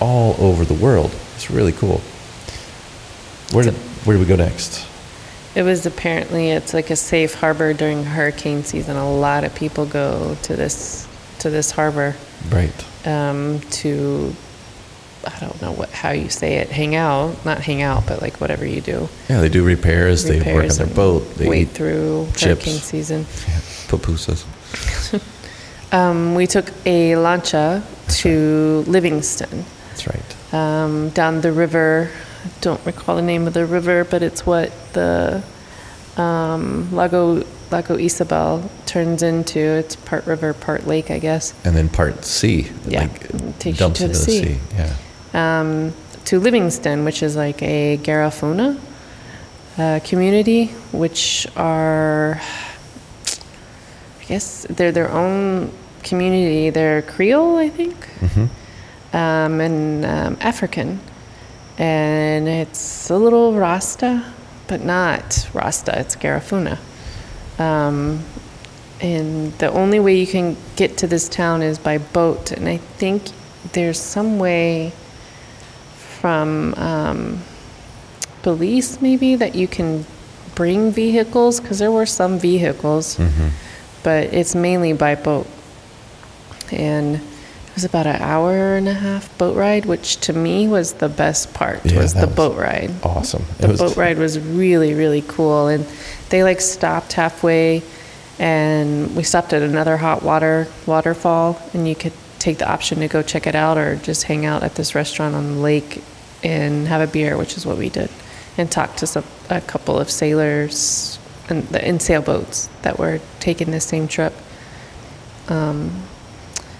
[0.00, 1.14] all over the world.
[1.34, 2.00] It's really cool.
[3.52, 3.74] Where did
[4.04, 4.86] where did we go next?
[5.54, 8.96] It was apparently it's like a safe harbor during hurricane season.
[8.96, 11.05] A lot of people go to this
[11.40, 12.14] to this harbor
[12.50, 12.72] Right.
[13.06, 14.34] um, to
[15.26, 18.40] I don't know what how you say it, hang out, not hang out, but like
[18.40, 19.08] whatever you do.
[19.28, 20.22] Yeah, they do repairs.
[20.24, 21.34] they work on their boat.
[21.34, 22.42] They eat through chips.
[22.64, 23.24] hurricane season.
[23.88, 24.44] pupusas.
[25.92, 27.80] Um, we took a lancha
[28.22, 30.52] to Livingston, That's right.
[30.52, 32.10] um, down the river.
[32.44, 35.44] I don't recall the name of the river, but it's what the
[36.16, 39.58] um, Lago Lago Isabel turns into.
[39.58, 41.52] It's part river, part lake, I guess.
[41.64, 42.70] And then part sea.
[42.86, 44.44] Yeah, like it takes you dumps to the into the sea.
[44.44, 44.60] sea.
[45.34, 45.60] Yeah.
[45.60, 45.94] um,
[46.26, 48.78] to Livingston, which is like a Garifuna
[49.78, 52.40] uh, community, which are,
[54.20, 55.70] I guess, they're their own
[56.02, 56.70] community.
[56.70, 58.46] They're Creole, I think, hmm
[59.12, 61.00] um, and um, African.
[61.78, 64.24] And it's a little Rasta,
[64.66, 66.78] but not Rasta, it's Garifuna.
[67.58, 68.24] Um,
[69.00, 72.52] and the only way you can get to this town is by boat.
[72.52, 73.22] And I think
[73.72, 74.92] there's some way
[76.20, 77.42] from um,
[78.42, 80.06] Belize, maybe, that you can
[80.54, 83.48] bring vehicles, because there were some vehicles, hmm
[84.02, 85.48] but it's mainly by boat.
[86.70, 90.92] And it was about an hour and a half boat ride, which to me was
[90.92, 92.92] the best part, Yeah, was the was boat ride.
[93.02, 93.44] Awesome.
[93.58, 95.66] The boat ride was really, really cool.
[95.66, 95.84] And
[96.30, 97.82] they like stopped halfway
[98.38, 103.08] and we stopped at another hot water waterfall and you could take the option to
[103.08, 106.02] go check it out or just hang out at this restaurant on the lake
[106.44, 108.10] and have a beer, which is what we did,
[108.56, 113.80] and talk to some, a couple of sailors in, in sailboats that were taking the
[113.80, 114.32] same trip.
[115.48, 116.02] Um,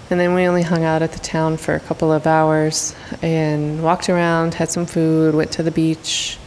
[0.08, 3.82] and then we only hung out at the town for a couple of hours and
[3.82, 6.38] walked around, had some food, went to the beach,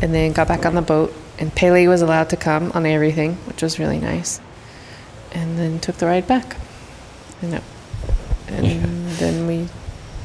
[0.00, 1.12] and then got back on the boat.
[1.38, 4.40] And Pele was allowed to come on everything, which was really nice.
[5.32, 6.56] And then took the ride back.
[7.40, 7.62] And, it-
[8.48, 9.16] and Yeah.
[9.18, 9.66] then we,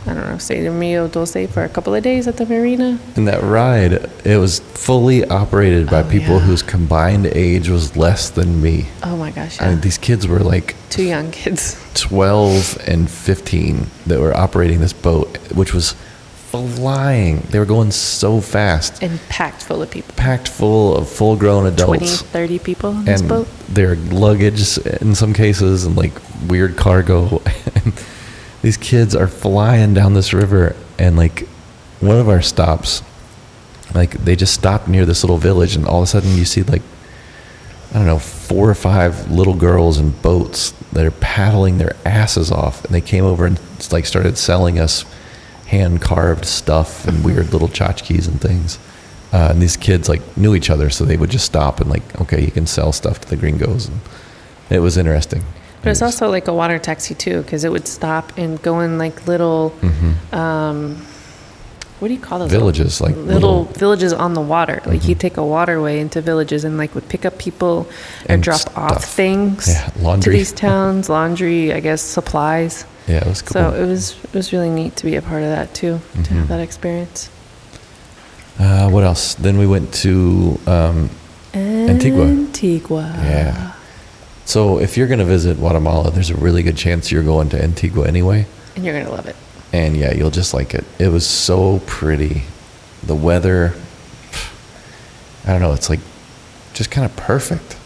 [0.06, 3.00] I don't know, stayed in Rio Dulce for a couple of days at the marina.
[3.16, 6.40] And that ride, it was fully operated by Oh, people yeah.
[6.42, 8.88] whose combined age was less than me.
[9.02, 9.72] Oh my gosh, I yeah.
[9.72, 11.78] mean, these kids were like Two young kids.
[11.96, 15.96] 12 and 15 that were operating this boat, which was
[16.66, 17.42] flying.
[17.50, 20.14] They were going so fast, And packed full of people.
[20.16, 21.74] packed full of full grown 20,
[22.06, 22.22] adults.
[22.22, 23.48] 30 people on this boat.
[23.68, 26.14] their luggage in some cases and like
[26.48, 27.42] weird cargo.
[28.62, 31.48] These kids are flying down this river and like
[32.00, 33.04] one of our stops,
[33.94, 36.64] like they just stopped near this little village and all of a sudden you see
[36.64, 36.82] like
[37.92, 42.52] I don't know, four or five little girls in boats that are paddling their asses
[42.52, 43.60] off and they came over and
[43.92, 45.06] like started selling us
[45.68, 48.80] hand carved stuff and weird little tchotchkes and things.
[49.34, 52.22] Uh, and these kids like knew each other, so they would just stop and like,
[52.22, 53.88] okay, you can sell stuff to the gringos.
[53.90, 54.00] And
[54.70, 55.44] it was interesting.
[55.82, 58.62] But it's It was- also like a water taxi too, because it would stop and
[58.62, 59.74] go in like little,
[60.32, 61.06] um,
[62.00, 62.52] what do you call those?
[62.52, 64.82] Villages, like little, little- villages on the water.
[64.86, 67.88] Like he'd take a waterway into villages and like would pick up people
[68.28, 72.86] and, drop off things Yeah, to these towns, laundry, I guess supplies.
[73.08, 73.54] yeah, it was cool.
[73.54, 76.20] So it was it was really neat to be a part of that too, to
[76.20, 76.38] Mhm.
[76.38, 77.30] have that experience.
[78.60, 79.36] uh, what else?
[79.36, 81.10] Then we went to um,
[81.54, 82.26] Antigua.
[82.26, 83.12] Antigua.
[83.24, 83.72] Yeah.
[84.46, 87.62] So if you're going to visit Guatemala, there's a really good chance you're going to
[87.62, 88.46] Antigua anyway.
[88.76, 89.36] And you're gonna love it.
[89.74, 90.86] And yeah, you'll just like it.
[90.98, 92.44] It was so pretty.
[93.04, 93.74] The weather,
[95.46, 96.00] I don't know, it's like
[96.74, 97.78] just kind of perfect.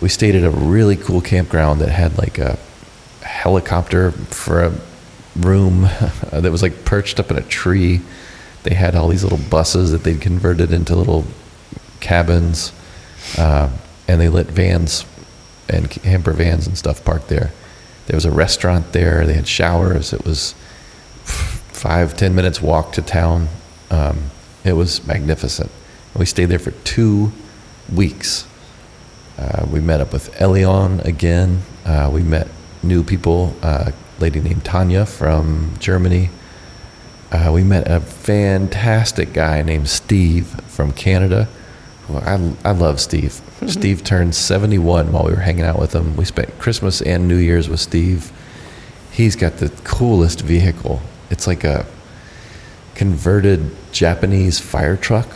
[0.00, 2.58] We stayed at a really cool campground that had like a
[3.20, 4.72] helicopter for a
[5.36, 5.82] room
[6.32, 8.00] that was like perched up in a tree.
[8.62, 11.24] They had all these little buses that they'd converted into little
[12.00, 12.72] cabins,
[13.38, 13.70] uh,
[14.08, 15.04] and they lit vans
[15.68, 17.52] and camper vans and stuff parked there.
[18.06, 19.26] There was a restaurant there.
[19.26, 20.12] They had showers.
[20.12, 20.54] It was
[21.24, 23.48] five ten minutes walk to town.
[23.90, 24.30] Um,
[24.64, 25.70] it was magnificent.
[26.16, 27.32] We stayed there for two
[27.92, 28.46] weeks.
[29.36, 31.62] Uh, we met up with Elion again.
[31.84, 32.48] Uh, we met
[32.82, 33.54] new people.
[33.62, 36.30] Uh, a lady named Tanya from Germany.
[37.32, 41.48] Uh, we met a fantastic guy named Steve from Canada.
[42.08, 42.22] Well,
[42.64, 43.40] I, I love Steve.
[43.66, 46.14] Steve turned 71 while we were hanging out with him.
[46.16, 48.30] We spent Christmas and New Year's with Steve.
[49.10, 51.00] He's got the coolest vehicle.
[51.34, 51.84] It's like a
[52.94, 55.28] converted Japanese fire truck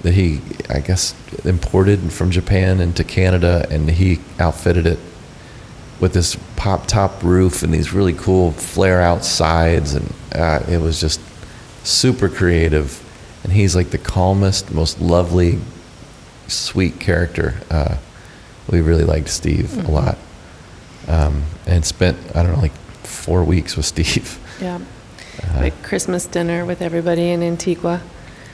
[0.00, 4.98] that he, I guess, imported from Japan into Canada, and he outfitted it
[6.00, 10.78] with this pop top roof and these really cool flare out sides, and uh, it
[10.78, 11.20] was just
[11.84, 13.06] super creative.
[13.44, 15.58] And he's like the calmest, most lovely,
[16.48, 17.60] sweet character.
[17.70, 17.98] Uh,
[18.70, 20.16] we really liked Steve a lot,
[21.08, 24.38] um, and spent I don't know like four weeks with Steve.
[24.62, 24.80] Yeah.
[25.54, 28.00] Uh, like Christmas dinner with everybody in Antigua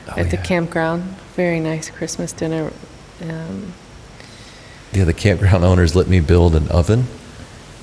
[0.08, 0.42] Oh, at the yeah.
[0.42, 1.02] campground.
[1.34, 2.72] Very nice Christmas dinner.
[3.22, 3.72] Um,
[4.92, 7.06] Yeah, the campground owners let me build an oven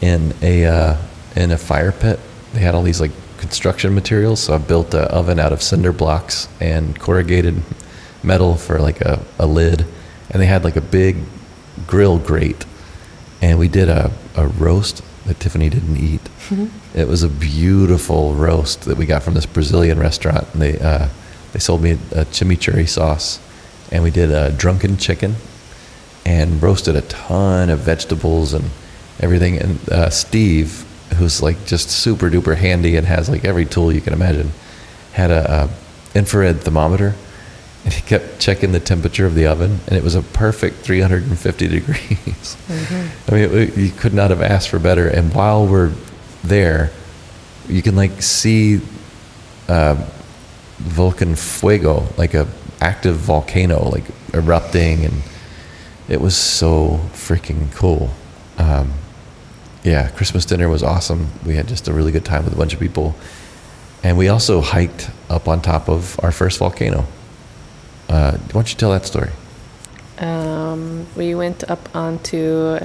[0.02, 0.98] in a uh,
[1.36, 2.20] in a fire pit.
[2.54, 5.92] They had all these like construction materials, so I built an oven out of cinder
[5.92, 7.62] blocks and corrugated
[8.24, 9.86] metal for like a, a lid,
[10.30, 11.18] and they had like a big
[11.88, 12.66] grill grate,
[13.42, 16.22] and we did a, a roast that Tiffany didn't eat.
[16.94, 21.10] It was a beautiful roast that we got from this Brazilian restaurant, and they uh,
[21.52, 23.40] they sold me a chimichurri sauce,
[23.92, 25.36] and we did a drunken chicken
[26.26, 28.66] and roasted a ton of vegetables and
[29.20, 29.58] everything.
[29.58, 30.86] And uh, Steve,
[31.18, 34.52] who's like just super duper handy and has like every tool you can imagine,
[35.14, 35.70] had a,
[36.14, 37.16] a infrared thermometer,
[37.86, 41.68] and he kept checking the temperature of the oven, and it was a perfect 350
[41.68, 42.58] degrees.
[43.28, 45.08] I mean, it, you could not have asked for better.
[45.08, 45.92] And while we're
[46.44, 46.92] there,
[47.68, 48.82] you can like see
[49.68, 49.96] uh,
[50.78, 52.48] Volcan Fuego, like a
[52.82, 54.04] active volcano, like
[54.34, 55.22] erupting, and
[56.10, 58.10] it was so freaking cool.
[58.58, 58.94] Um,
[59.84, 61.28] yeah, Christmas dinner was awesome.
[61.46, 63.16] We had just a really good time with a bunch of people,
[64.04, 67.06] and we also hiked up on top of our first volcano.
[68.10, 69.32] Uh, why don't you tell that story?
[70.20, 72.80] um, we went up onto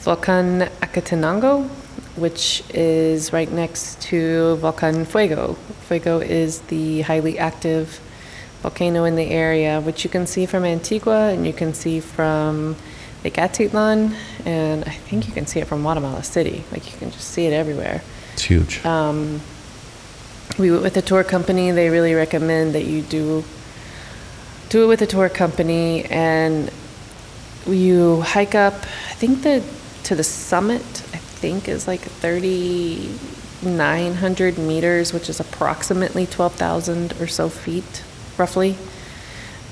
[0.00, 1.68] Volcan Acatenango,
[2.16, 5.54] which is right next to Volcan Fuego.
[5.88, 8.00] Fuego is the highly active
[8.62, 12.76] volcano in the area, which you can see from Antigua and you can see from
[13.24, 16.64] Lake Atitlan, and I think you can see it from Guatemala City.
[16.72, 18.02] Like you can just see it everywhere.
[18.34, 18.84] It's huge.
[18.84, 19.40] Um,
[20.58, 21.70] we went with a tour company.
[21.70, 23.44] They really recommend that you do
[24.68, 26.70] do it with a tour company, and
[27.66, 28.74] you hike up.
[28.74, 29.62] I think the
[30.04, 31.01] to the summit.
[31.42, 33.10] Think is like thirty
[33.62, 38.04] nine hundred meters, which is approximately twelve thousand or so feet,
[38.38, 38.76] roughly.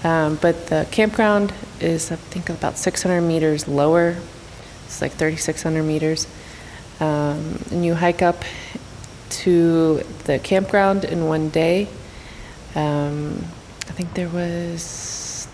[0.03, 4.17] Um, but the campground is, I think, about 600 meters lower.
[4.87, 6.27] It's like 3,600 meters.
[7.01, 8.43] Um, and you hike up
[9.45, 11.89] to the campground in one day.
[12.75, 13.45] Um,
[13.89, 15.47] I think there was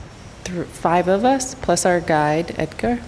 [0.45, 3.01] th- five of us, plus our guide, Edgar.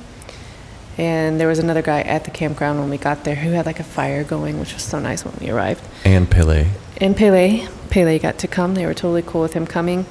[0.99, 3.79] And there was another guy at the campground when we got there who had like
[3.79, 5.83] a fire going, which was so nice when we arrived.
[6.05, 6.67] and Pele.
[7.01, 8.75] And Pele, Pele got to come.
[8.75, 10.07] They were totally cool with him coming.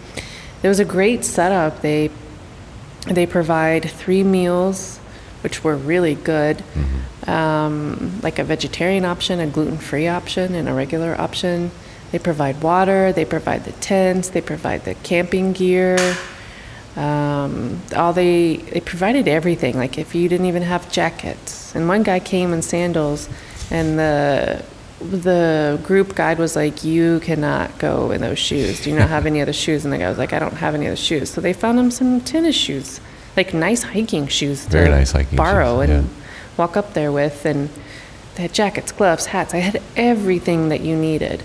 [0.62, 1.82] There was a great setup.
[1.82, 2.10] They
[3.06, 4.98] they provide three meals,
[5.42, 6.62] which were really good,
[7.26, 11.72] um, like a vegetarian option, a gluten-free option, and a regular option.
[12.12, 15.98] They provide water, they provide the tents, they provide the camping gear.
[16.98, 19.78] Um, all they they provided everything.
[19.78, 23.30] Like if you didn't even have jackets, and one guy came in sandals,
[23.70, 24.66] and the
[25.00, 28.82] the group guide was like, "You cannot go in those shoes.
[28.82, 30.74] Do you not have any other shoes?" And the guy was like, "I don't have
[30.74, 33.00] any other shoes." So they found him some tennis shoes,
[33.36, 36.14] like nice hiking shoes to Very nice hiking borrow shoes, and yeah.
[36.58, 37.70] walk up there with, and
[38.36, 39.54] they had jackets, gloves, hats.
[39.54, 41.44] I had everything that you needed.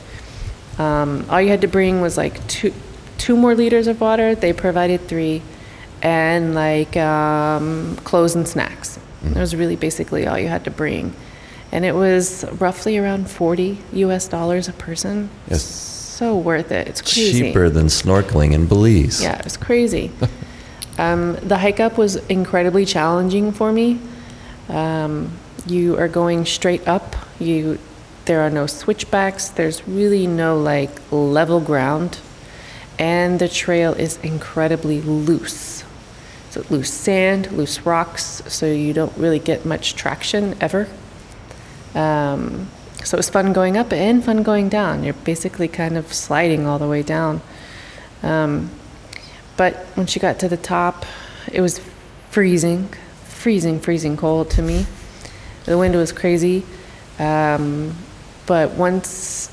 [0.78, 2.72] Um, all you had to bring was like two,
[3.22, 4.34] two more liters of water.
[4.34, 5.42] They provided three,
[6.02, 8.98] and like um, clothes and snacks.
[9.22, 11.14] That was really basically all you had to bring,
[11.70, 14.26] and it was roughly around forty U.S.
[14.26, 15.30] dollars a person.
[15.48, 15.62] Yes.
[15.62, 16.88] So worth it.
[16.88, 17.40] It's crazy.
[17.40, 19.22] Cheaper than snorkeling in Belize.
[19.22, 20.10] Yeah, it was crazy.
[20.98, 24.00] um, the hike up was incredibly challenging for me.
[24.68, 25.32] Um,
[25.66, 27.16] you are going straight up.
[27.38, 27.78] You,
[28.26, 29.48] there are no switchbacks.
[29.48, 32.18] There's really no like level ground,
[33.02, 35.82] and the trail is incredibly loose.
[36.50, 40.86] So loose sand, loose rocks, so you don't really get much traction ever.
[41.96, 42.68] Um,
[43.02, 45.02] so it was fun going up and fun going down.
[45.02, 47.42] You're basically kind of sliding all the way down.
[48.22, 48.70] Um,
[49.56, 51.04] but when she got to the top,
[51.50, 51.80] it was
[52.30, 52.86] freezing,
[53.24, 54.86] freezing, freezing cold to me.
[55.64, 56.64] The wind was crazy.
[57.18, 57.96] Um,
[58.46, 59.50] but once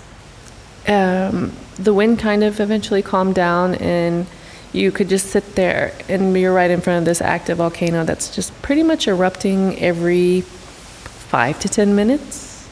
[0.88, 4.28] um, the wind kind of eventually calmed down and
[4.74, 8.36] you could just sit there and you're right in front of this active volcano that's
[8.36, 12.68] just pretty much erupting every five to ten minutes.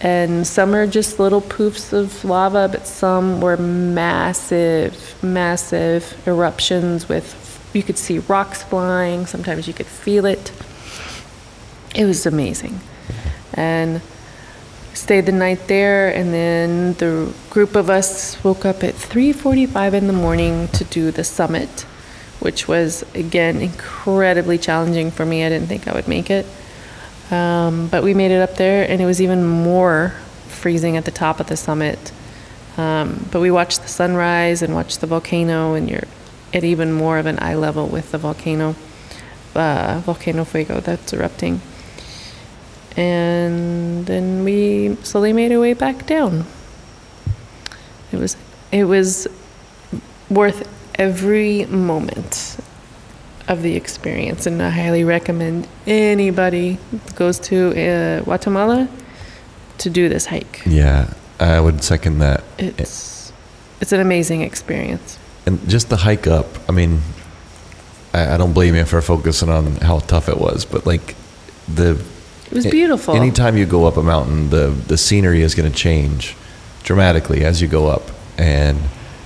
[0.00, 7.70] And some are just little poofs of lava, but some were massive, massive eruptions with,
[7.72, 10.52] you could see rocks flying, sometimes you could feel it.
[11.94, 12.78] It was amazing.
[13.54, 14.02] And
[14.96, 20.06] stayed the night there and then the group of us woke up at 3:45 in
[20.06, 21.82] the morning to do the summit,
[22.40, 25.44] which was again incredibly challenging for me.
[25.44, 26.46] I didn't think I would make it.
[27.30, 30.14] Um, but we made it up there, and it was even more
[30.48, 32.12] freezing at the top of the summit.
[32.76, 36.04] Um, but we watched the sunrise and watched the volcano, and you're
[36.54, 38.76] at even more of an eye level with the volcano,
[39.54, 41.60] uh, Volcano Fuego that's erupting.
[42.96, 46.46] And then we slowly made our way back down.
[48.12, 48.36] It was
[48.72, 49.28] it was
[50.30, 50.66] worth
[50.98, 52.56] every moment
[53.48, 56.78] of the experience, and I highly recommend anybody
[57.14, 58.88] goes to uh, Guatemala
[59.78, 60.62] to do this hike.
[60.66, 62.42] Yeah, I would second that.
[62.58, 63.32] It's
[63.80, 65.18] it's an amazing experience.
[65.44, 67.02] And just the hike up, I mean,
[68.12, 71.14] I, I don't blame you for focusing on how tough it was, but like
[71.68, 72.02] the.
[72.46, 73.14] It was beautiful.
[73.14, 76.36] Anytime you go up a mountain, the, the scenery is going to change
[76.82, 78.02] dramatically as you go up.
[78.38, 78.78] And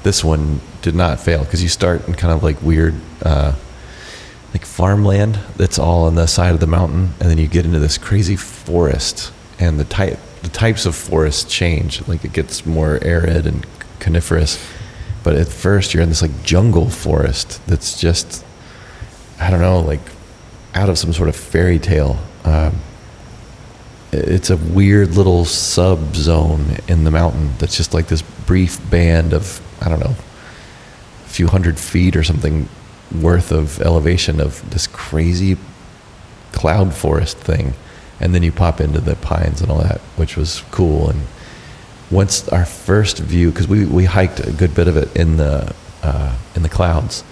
[0.03, 3.55] this one did not fail because you start in kind of like weird, uh,
[4.53, 7.15] like farmland that's all on the side of the mountain.
[7.21, 9.33] And then you get into this crazy forest.
[9.59, 12.07] And the type, the types of forest change.
[12.09, 13.67] Like it gets more arid and
[13.99, 14.59] coniferous.
[15.23, 18.43] But at first, you're in this like jungle forest that's just,
[19.39, 20.01] I don't know, like
[20.75, 22.19] out of some sort of fairy tale.
[22.45, 22.81] Um,
[24.13, 29.33] it's a weird little sub zone in the mountain that's just like this brief band
[29.33, 30.15] of, I don't know,
[31.27, 32.69] a few hundred feet or something
[33.21, 35.57] worth of elevation of this crazy
[36.53, 37.75] cloud forest thing.
[38.19, 41.09] And then you pop into the pines and all that, which was cool.
[41.09, 41.23] And
[42.11, 45.75] once our first view, because we, we hiked a good bit of it in the
[46.03, 47.23] uh, in the clouds,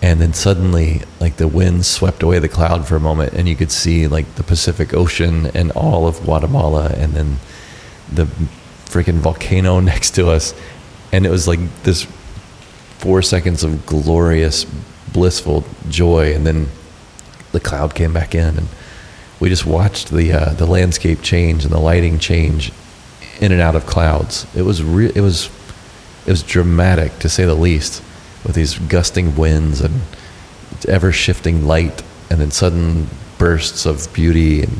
[0.00, 3.56] and then suddenly like the wind swept away the cloud for a moment, and you
[3.56, 7.38] could see like the Pacific Ocean and all of Guatemala, and then
[8.12, 8.24] the
[8.86, 10.54] freaking volcano next to us,
[11.12, 12.06] and it was like this
[12.98, 14.64] four seconds of glorious,
[15.12, 16.68] blissful joy, and then
[17.52, 18.68] the cloud came back in, and
[19.40, 22.72] we just watched the uh, the landscape change and the lighting change
[23.40, 24.46] in and out of clouds.
[24.54, 25.50] It was re- it was
[26.26, 28.02] it was dramatic to say the least,
[28.44, 30.00] with these gusting winds and
[30.86, 33.08] ever shifting light, and then sudden
[33.38, 34.78] bursts of beauty and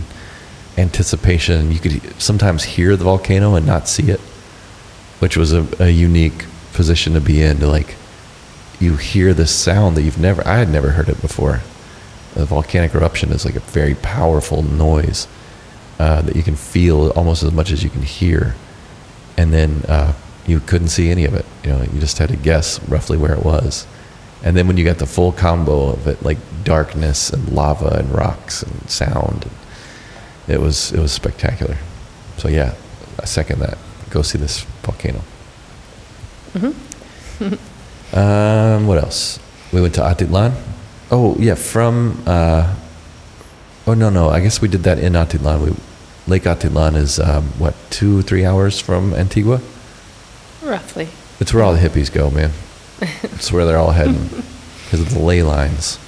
[0.77, 1.73] anticipation.
[1.73, 4.21] You could sometimes hear the volcano and not see it,
[5.19, 7.59] which was a, a unique position to be in.
[7.59, 7.97] To like,
[8.79, 11.61] you hear this sound that you've never I had never heard it before.
[12.37, 15.27] A volcanic eruption is like a very powerful noise
[15.99, 18.55] uh, that you can feel almost as much as you can hear,
[19.37, 20.13] and then uh,
[20.49, 21.45] you couldn't see any of it.
[21.63, 23.87] You know, you just had to guess roughly where it was,
[24.43, 28.11] and then when you got the full combo of it, like darkness and lava and
[28.11, 29.51] rocks and sound,
[30.49, 31.77] it was it was spectacular.
[32.39, 32.75] So yeah,
[33.21, 33.79] I second that.
[34.11, 35.21] Go see this volcano.
[38.13, 39.39] um, what else?
[39.73, 40.55] We went to Atitlan.
[41.11, 42.23] Oh yeah, from.
[42.27, 42.75] Uh,
[43.87, 45.61] oh no no, I guess we did that in Atitlan.
[45.61, 45.77] We,
[46.27, 49.61] Lake Atitlan is um, what two three hours from Antigua.
[50.69, 51.09] Roughly.
[51.41, 52.51] It's where all the hippies go, man.
[53.01, 54.29] it's where they're all heading
[54.85, 55.99] because of the ley lines.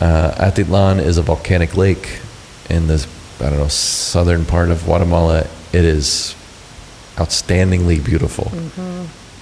[0.00, 2.20] Uh, Atitlan is a volcanic lake
[2.68, 3.06] in this,
[3.40, 5.46] I don't know, southern part of Guatemala.
[5.72, 6.34] It is
[7.16, 8.52] outstandingly beautiful.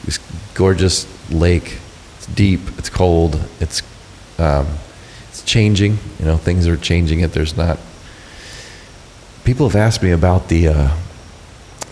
[0.04, 0.18] This
[0.54, 1.78] gorgeous lake.
[2.18, 2.60] It's deep.
[2.78, 3.40] It's cold.
[3.58, 3.82] It's
[4.38, 4.68] um,
[5.30, 5.98] it's changing.
[6.20, 7.20] You know, things are changing.
[7.20, 7.32] It.
[7.32, 7.80] There's not.
[9.44, 10.96] People have asked me about the uh,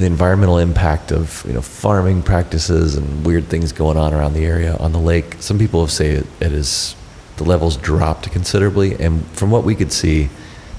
[0.00, 4.46] the environmental impact of you know farming practices and weird things going on around the
[4.46, 5.36] area on the lake.
[5.40, 6.96] Some people have said it, it is
[7.36, 10.30] the levels dropped considerably, and from what we could see,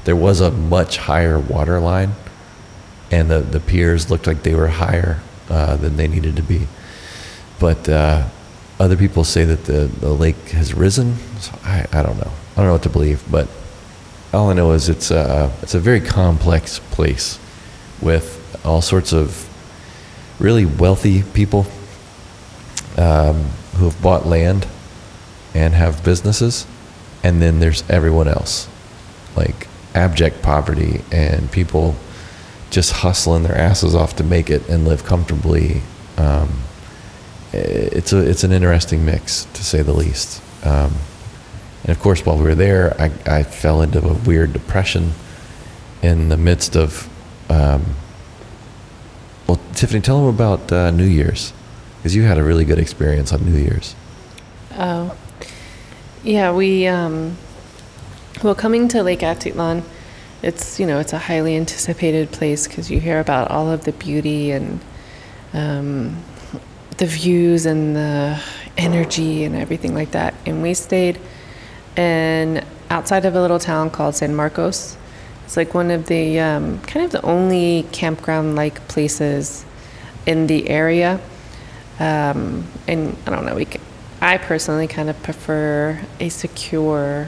[0.05, 2.13] there was a much higher water line,
[3.11, 5.19] and the the piers looked like they were higher
[5.49, 6.67] uh, than they needed to be.
[7.59, 8.27] But uh,
[8.79, 11.17] other people say that the, the lake has risen.
[11.39, 12.31] So I, I don't know.
[12.53, 13.47] I don't know what to believe, but
[14.33, 17.37] all I know is it's a, it's a very complex place
[18.01, 19.47] with all sorts of
[20.39, 21.65] really wealthy people
[22.97, 23.35] um,
[23.75, 24.67] who have bought land
[25.53, 26.65] and have businesses.
[27.23, 28.67] And then there's everyone else,
[29.35, 31.95] like abject poverty and people
[32.71, 35.81] just hustling their asses off to make it and live comfortably.
[36.17, 36.61] Um,
[37.53, 40.41] it's a it's an interesting mix to say the least.
[40.65, 40.95] Um,
[41.83, 45.11] and of course, while we were there, I, I fell into a weird depression
[46.01, 47.09] in the midst of.
[47.49, 47.95] Um,
[49.51, 51.51] well, Tiffany, tell them about uh, New Year's
[51.97, 53.95] because you had a really good experience on New Year's.
[54.77, 55.13] Oh,
[56.23, 56.53] yeah.
[56.53, 57.35] We um,
[58.41, 59.83] well, coming to Lake Atitlan,
[60.41, 63.91] it's you know it's a highly anticipated place because you hear about all of the
[63.91, 64.79] beauty and
[65.51, 66.23] um,
[66.95, 68.41] the views and the
[68.77, 70.33] energy and everything like that.
[70.45, 71.19] And we stayed
[71.97, 74.95] in outside of a little town called San Marcos.
[75.51, 79.65] It's like one of the um, kind of the only campground-like places
[80.25, 81.19] in the area.
[81.99, 83.65] Um, and I don't know, we.
[83.65, 83.77] c
[84.21, 87.27] I personally kind of prefer a secure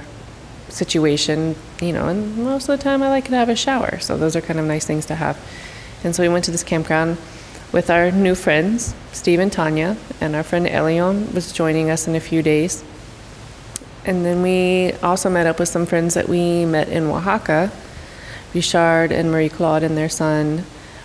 [0.69, 3.99] situation, you know, and most of the time I like to have a shower.
[3.99, 5.35] So those are kind of nice things to have.
[6.05, 7.17] And so we went to this campground
[7.73, 12.15] with our new friends, Steve and Tanya, and our friend Elion was joining us in
[12.15, 12.85] a few days.
[14.05, 17.69] And then we also met up with some friends that we met in Oaxaca,
[18.53, 20.63] Richard and Marie Claude and their son,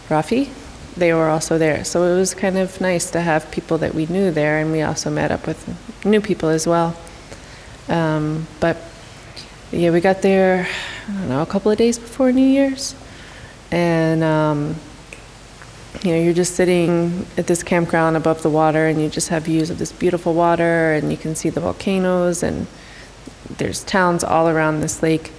[0.08, 0.50] Rafi.
[0.96, 1.84] They were also there.
[1.84, 4.82] So it was kind of nice to have people that we knew there, and we
[4.82, 6.96] also met up with new people as well.
[7.88, 8.76] Um, but
[9.70, 10.66] yeah, we got there,
[11.08, 12.94] I don't know, a couple of days before New Year's.
[13.70, 14.76] And, um,
[16.02, 19.44] you know, you're just sitting at this campground above the water, and you just have
[19.44, 22.66] views of this beautiful water, and you can see the volcanoes, and
[23.58, 25.32] there's towns all around this lake.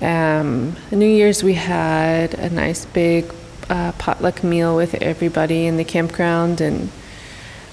[0.00, 3.32] Um, New Year's, we had a nice big
[3.70, 6.90] uh, potluck meal with everybody in the campground, and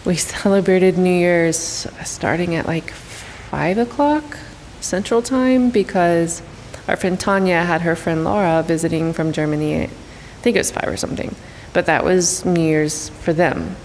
[0.06, 4.38] we celebrated New Year's starting at like five o'clock
[4.80, 6.42] Central Time because
[6.88, 9.84] our friend Tanya had her friend Laura visiting from Germany.
[9.84, 9.88] I
[10.42, 11.36] think it was five or something,
[11.74, 13.76] but that was New Year's for them.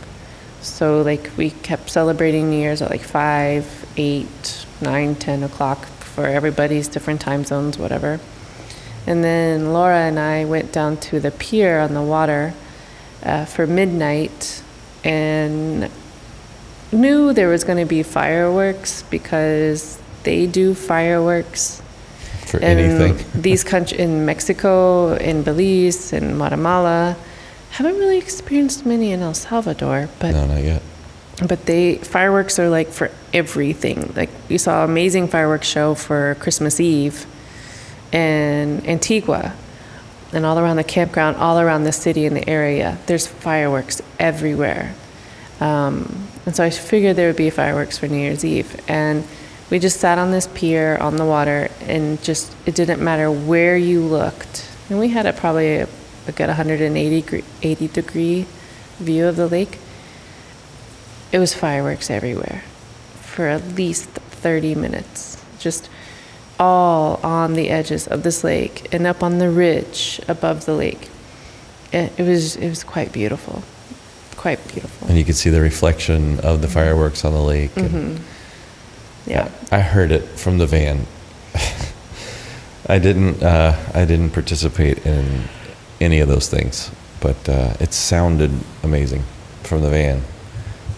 [0.61, 6.27] So like we kept celebrating New Year's at like five, eight, nine, ten o'clock for
[6.27, 8.19] everybody's different time zones, whatever.
[9.07, 12.55] And then Laura and I went down to the pier on the water
[13.23, 14.61] uh, for midnight
[15.05, 15.89] and
[16.91, 21.81] knew there was going to be fireworks because they do fireworks
[22.47, 23.25] For in anything.
[23.41, 27.17] these countries in Mexico, in Belize, in Guatemala.
[27.71, 30.83] Haven't really experienced many in El Salvador, but no, not yet.
[31.47, 34.13] But they fireworks are like for everything.
[34.17, 37.27] Like we saw an amazing fireworks show for Christmas Eve
[38.13, 39.55] in Antigua
[40.33, 42.99] and all around the campground, all around the city and the area.
[43.07, 44.95] There's fireworks everywhere.
[45.61, 48.81] Um, and so I figured there would be fireworks for New Year's Eve.
[48.89, 49.27] And
[49.71, 53.77] we just sat on this pier on the water and just, it didn't matter where
[53.77, 54.71] you looked.
[54.91, 55.89] And we had a probably a,
[56.27, 58.47] a good 180 degree, 80 degree
[58.99, 59.79] view of the lake.
[61.31, 62.63] It was fireworks everywhere
[63.21, 65.43] for at least 30 minutes.
[65.59, 65.89] Just
[66.59, 71.09] all on the edges of this lake and up on the ridge above the lake.
[71.93, 73.63] It, it was it was quite beautiful,
[74.37, 75.09] quite beautiful.
[75.09, 77.71] And you could see the reflection of the fireworks on the lake.
[77.75, 78.23] Mm-hmm.
[79.31, 81.07] Yeah, I heard it from the van.
[82.89, 83.43] I didn't.
[83.43, 85.45] Uh, I didn't participate in
[86.01, 88.51] any of those things, but uh, it sounded
[88.83, 89.23] amazing
[89.63, 90.23] from the van.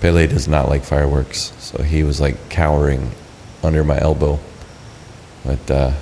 [0.00, 3.10] Pele does not like fireworks, so he was like cowering
[3.62, 4.38] under my elbow.
[5.44, 5.92] But uh,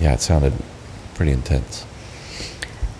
[0.00, 0.54] yeah, it sounded
[1.14, 1.84] pretty intense.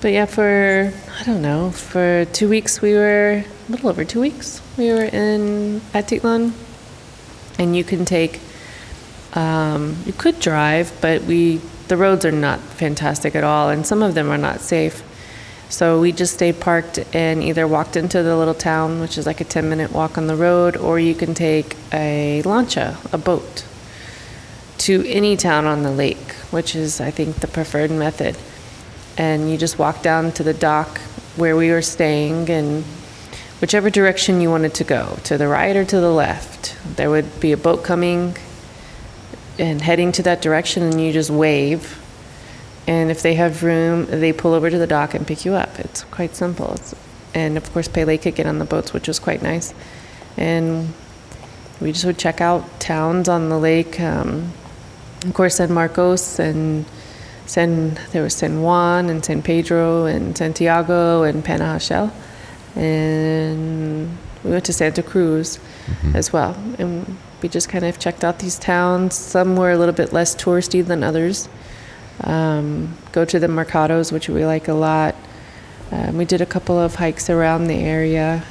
[0.01, 4.21] But yeah, for I don't know, for two weeks we were a little over two
[4.21, 4.61] weeks.
[4.77, 6.53] We were in Atitlan,
[7.59, 8.41] and you can take,
[9.33, 14.03] um, you could drive, but we the roads are not fantastic at all, and some
[14.03, 15.03] of them are not safe.
[15.71, 19.41] So we just stayed parked and either walked into the little town, which is like
[19.41, 23.67] a 10 minute walk on the road, or you can take a lancha, a boat,
[24.79, 28.37] to any town on the lake, which is, I think, the preferred method.
[29.19, 30.99] And you just walk down to the dock
[31.37, 32.85] where we were staying and
[33.61, 36.77] whichever direction you wanted to go, to the right or to the left.
[36.97, 38.37] There would be a boat coming
[39.59, 42.01] and heading to that direction, and you just wave.
[42.89, 45.79] And if they have room, they pull over to the dock and pick you up.
[45.79, 46.73] It's quite simple.
[46.73, 46.95] It's,
[47.35, 49.75] and of course, Pele could get on the boats, which was quite nice.
[50.39, 50.95] And
[51.83, 54.01] we just would check out towns on the lake.
[54.01, 54.55] Um,
[55.23, 56.87] of course, San Marcos and
[57.45, 62.11] San, there was San Juan and San Pedro and Santiago and Panajachel.
[62.75, 65.59] And we went to Santa Cruz
[66.15, 66.57] as well.
[66.79, 69.15] And we just kind of checked out these towns.
[69.15, 71.51] Some were a little bit less touristy than others.
[72.25, 75.15] Um, go to the mercados, which we like a lot.
[75.91, 78.43] Um, we did a couple of hikes around the area.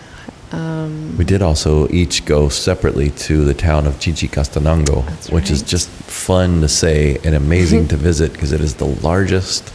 [0.51, 5.89] Um, We did also each go separately to the town of Chichicastenango, which is just
[5.89, 9.73] fun to say and amazing to visit because it is the largest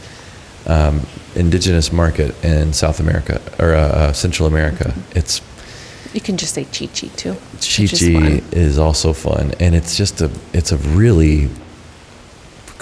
[0.67, 1.03] um,
[1.35, 4.95] indigenous market in South America or uh, uh, Central America.
[5.15, 5.43] It's
[6.15, 7.33] you can just say Chi Chi too.
[7.33, 11.49] which is Chichi is also fun, and it's just a it's a really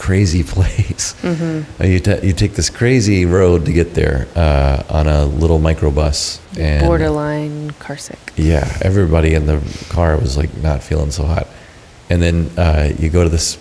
[0.01, 1.15] crazy place.
[1.23, 1.85] Mm-hmm.
[1.85, 6.41] You, ta you take this crazy road to get there uh, on a little microbus,
[6.59, 8.19] and Borderline car sick.
[8.37, 11.47] yeah, everybody in the car was like not feeling so hot.
[12.09, 13.59] And then uh, you go to this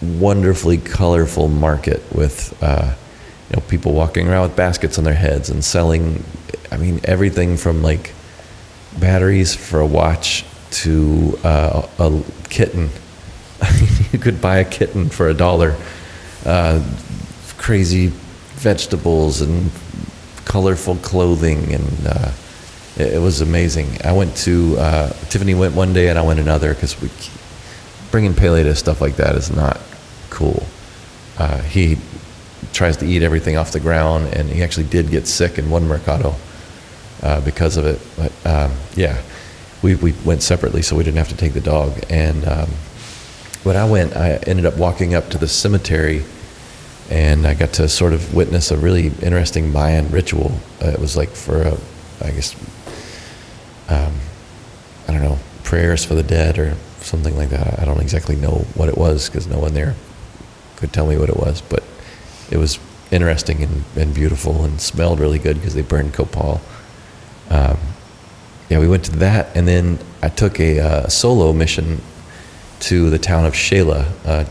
[0.00, 2.94] wonderfully colorful market with uh,
[3.50, 6.24] you know people walking around with baskets on their heads and selling.
[6.72, 8.12] I mean everything from like
[8.98, 10.44] batteries for a watch
[10.82, 12.88] to uh, a kitten.
[14.12, 15.76] you could buy a kitten for a dollar.
[16.44, 16.82] Uh,
[17.58, 18.08] crazy
[18.56, 19.70] vegetables and
[20.44, 22.32] colorful clothing, and uh,
[22.96, 23.88] it, it was amazing.
[24.04, 27.08] I went to uh, Tiffany went one day, and I went another because we
[28.10, 29.80] bringing Pele to stuff like that is not
[30.30, 30.62] cool.
[31.38, 31.96] Uh, he
[32.72, 35.86] tries to eat everything off the ground, and he actually did get sick in one
[35.86, 36.34] mercado
[37.22, 38.00] uh, because of it.
[38.16, 39.20] But um, yeah,
[39.82, 41.98] we, we went separately, so we didn't have to take the dog.
[42.10, 42.70] And um,
[43.64, 46.24] when I went, I ended up walking up to the cemetery,
[47.10, 50.52] and I got to sort of witness a really interesting Mayan ritual.
[50.82, 51.78] Uh, it was like for a,
[52.20, 52.54] I guess,
[53.88, 54.14] um,
[55.08, 57.78] I don't know, prayers for the dead or something like that.
[57.78, 59.94] I don't exactly know what it was because no one there
[60.76, 61.84] could tell me what it was, but
[62.50, 62.78] it was
[63.12, 66.60] interesting and, and beautiful and smelled really good because they burned copal.
[67.50, 67.78] Um,
[68.68, 72.00] yeah, we went to that, and then I took a uh, solo mission
[72.82, 74.44] to the town of Xela, uh,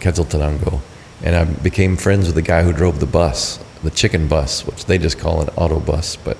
[0.00, 0.80] Quetzaltenango,
[1.22, 4.84] and I became friends with the guy who drove the bus, the chicken bus, which
[4.84, 6.36] they just call an auto bus, but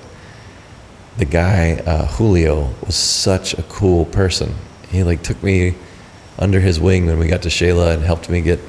[1.17, 4.55] the guy uh, Julio was such a cool person.
[4.89, 5.75] He like took me
[6.37, 8.59] under his wing when we got to Xela and helped me get.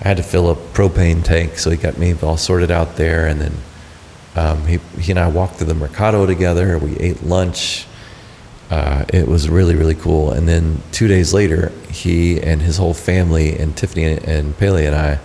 [0.00, 3.26] I had to fill a propane tank, so he got me all sorted out there,
[3.26, 3.52] and then
[4.34, 6.78] um, he he and I walked through the mercado together.
[6.78, 7.86] We ate lunch.
[8.70, 10.30] Uh, it was really really cool.
[10.30, 14.94] And then two days later, he and his whole family and Tiffany and Pele and
[14.94, 15.18] I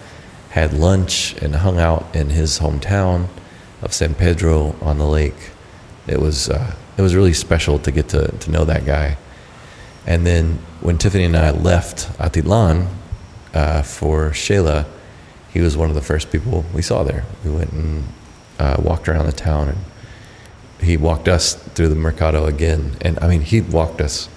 [0.49, 3.27] had lunch and hung out in his hometown
[3.81, 5.51] of San Pedro on the lake.
[6.07, 9.17] It was uh, it was really special to get to, to know that guy.
[10.07, 12.87] And then when Tiffany and I left Atitlan
[13.53, 14.85] uh, for Xela,
[15.51, 17.25] he was one of the first people we saw there.
[17.43, 18.03] We went and
[18.59, 19.77] uh, walked around the town, and
[20.81, 22.95] he walked us through the mercado again.
[23.01, 24.29] And I mean, he walked us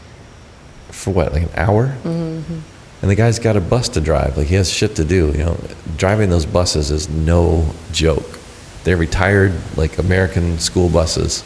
[0.91, 1.89] for what, like an hour?
[2.03, 2.59] Mm-hmm.
[3.01, 4.36] And the guy's got a bus to drive.
[4.36, 5.28] Like he has shit to do.
[5.32, 5.61] You know,
[5.97, 8.39] driving those buses is no joke.
[8.84, 11.45] They're retired, like American school buses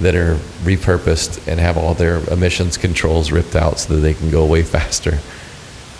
[0.00, 0.34] that are
[0.64, 4.62] repurposed and have all their emissions controls ripped out so that they can go way
[4.64, 5.18] faster.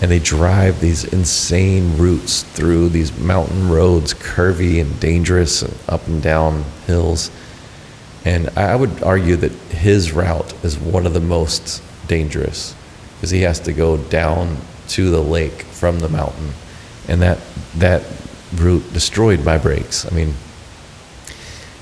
[0.00, 6.06] And they drive these insane routes through these mountain roads, curvy and dangerous, and up
[6.08, 7.30] and down hills.
[8.24, 12.74] And I would argue that his route is one of the most dangerous
[13.16, 14.56] because he has to go down
[14.88, 16.52] to the lake from the mountain.
[17.08, 17.38] And that,
[17.76, 18.02] that
[18.54, 20.10] route destroyed by brakes.
[20.10, 20.34] I mean,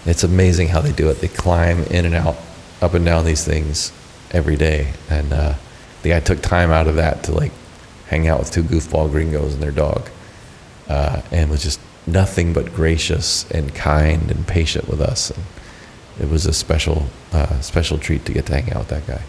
[0.05, 1.20] it's amazing how they do it.
[1.20, 2.36] They climb in and out,
[2.80, 3.93] up and down these things,
[4.32, 4.93] every day.
[5.09, 5.55] And uh,
[6.03, 7.53] the guy took time out of that to like
[8.09, 10.09] hang out with two goofball gringos and their dog,
[10.88, 15.30] uh, and was just nothing but gracious and kind and patient with us.
[15.30, 15.45] And
[16.23, 19.23] it was a special, uh, special treat to get to hang out with that guy.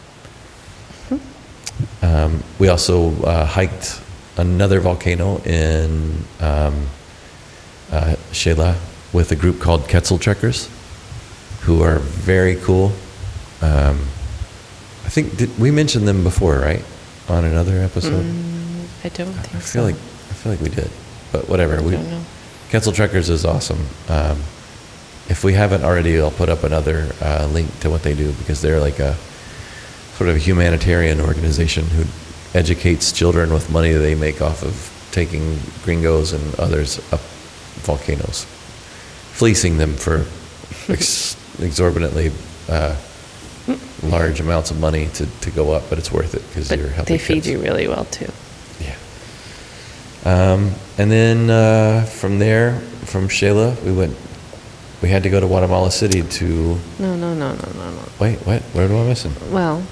[2.03, 3.99] Um, we also uh, hiked
[4.37, 6.87] another volcano in um,
[7.91, 8.77] uh, Xela
[9.11, 10.69] with a group called Quetzal Trekkers,
[11.61, 12.91] who are very cool.
[13.61, 13.99] Um,
[15.05, 16.83] I think did we mentioned them before, right?
[17.27, 18.23] On another episode.
[18.23, 19.73] Mm, I don't think I so.
[19.73, 20.89] feel like I feel like we did,
[21.31, 21.77] but whatever.
[21.77, 22.23] I we don't know.
[22.69, 23.85] Quetzal Trekkers is awesome.
[25.29, 28.61] If we haven't already, I'll put up another uh, link to what they do because
[28.61, 29.15] they're like a
[30.17, 32.03] sort of a humanitarian organization who
[32.57, 37.21] educates children with money they make off of taking gringos and others up
[37.81, 38.45] volcanoes,
[39.33, 40.25] fleecing them for
[40.91, 42.31] ex- exorbantly
[42.69, 42.95] uh,
[44.03, 47.15] large amounts of money to, to go up, but it's worth it because you're helping
[47.15, 47.49] they feed kids.
[47.49, 48.31] you really well too.
[48.81, 48.95] Yeah.
[50.25, 54.15] Um, and then uh, from there, from Xela, we went.
[55.03, 56.45] We had to go to Guatemala City to.
[56.97, 58.03] No, no, no, no, no, no.
[58.21, 58.61] Wait, what?
[58.71, 59.33] What am I missing?
[59.51, 59.83] Well,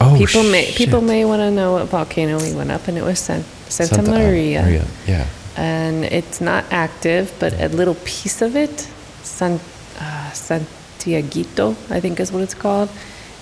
[0.00, 1.08] Oh, people may people shit.
[1.08, 4.62] may want to know what volcano we went up, and it was San, Santa, Maria.
[4.62, 5.26] Maria, Yeah.
[5.58, 8.88] and it's not active, but a little piece of it,
[9.22, 9.60] San,
[10.00, 12.88] uh, Santiaguito, I think is what it's called,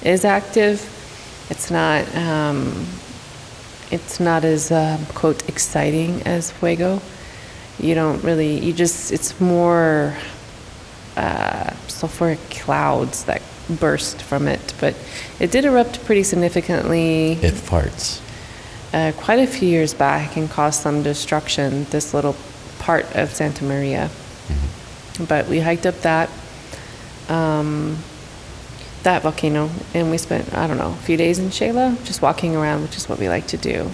[0.02, 0.82] is active.
[1.48, 2.02] It's not.
[2.16, 2.86] Um,
[3.92, 7.00] it's not as um, quote exciting as Fuego.
[7.78, 8.58] You don't really.
[8.58, 9.12] You just.
[9.12, 10.16] It's more
[11.16, 13.42] uh, sulfuric clouds that
[13.80, 14.94] burst from it, but
[15.40, 18.20] it did erupt pretty significantly It farts.
[18.92, 22.36] uh, quite a few years back and caused some destruction, this little
[22.78, 24.10] part of Santa Maria.
[25.28, 26.28] But we hiked up that,
[27.28, 27.96] um,
[29.04, 32.56] that volcano, and we spent, I don't know, a few days in Xela, just walking
[32.56, 33.90] around, which is what we like to do.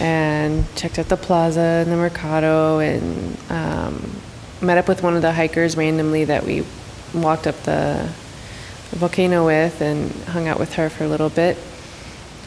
[0.00, 4.10] And checked out the plaza and the Mercado, and um,
[4.60, 6.64] met up with one of the hikers randomly that we
[7.14, 8.08] walked up the
[8.90, 11.56] volcano with and hung out with her for a little bit.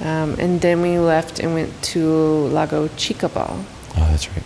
[0.02, 3.64] Um, and then we left and went to Lago Chicabal.
[3.96, 4.44] Oh, that's right.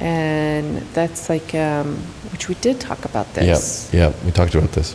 [0.00, 1.96] And that's like, um,
[2.30, 3.92] which we did talk about this.
[3.92, 4.24] Yeah, yep.
[4.24, 4.94] We talked about this.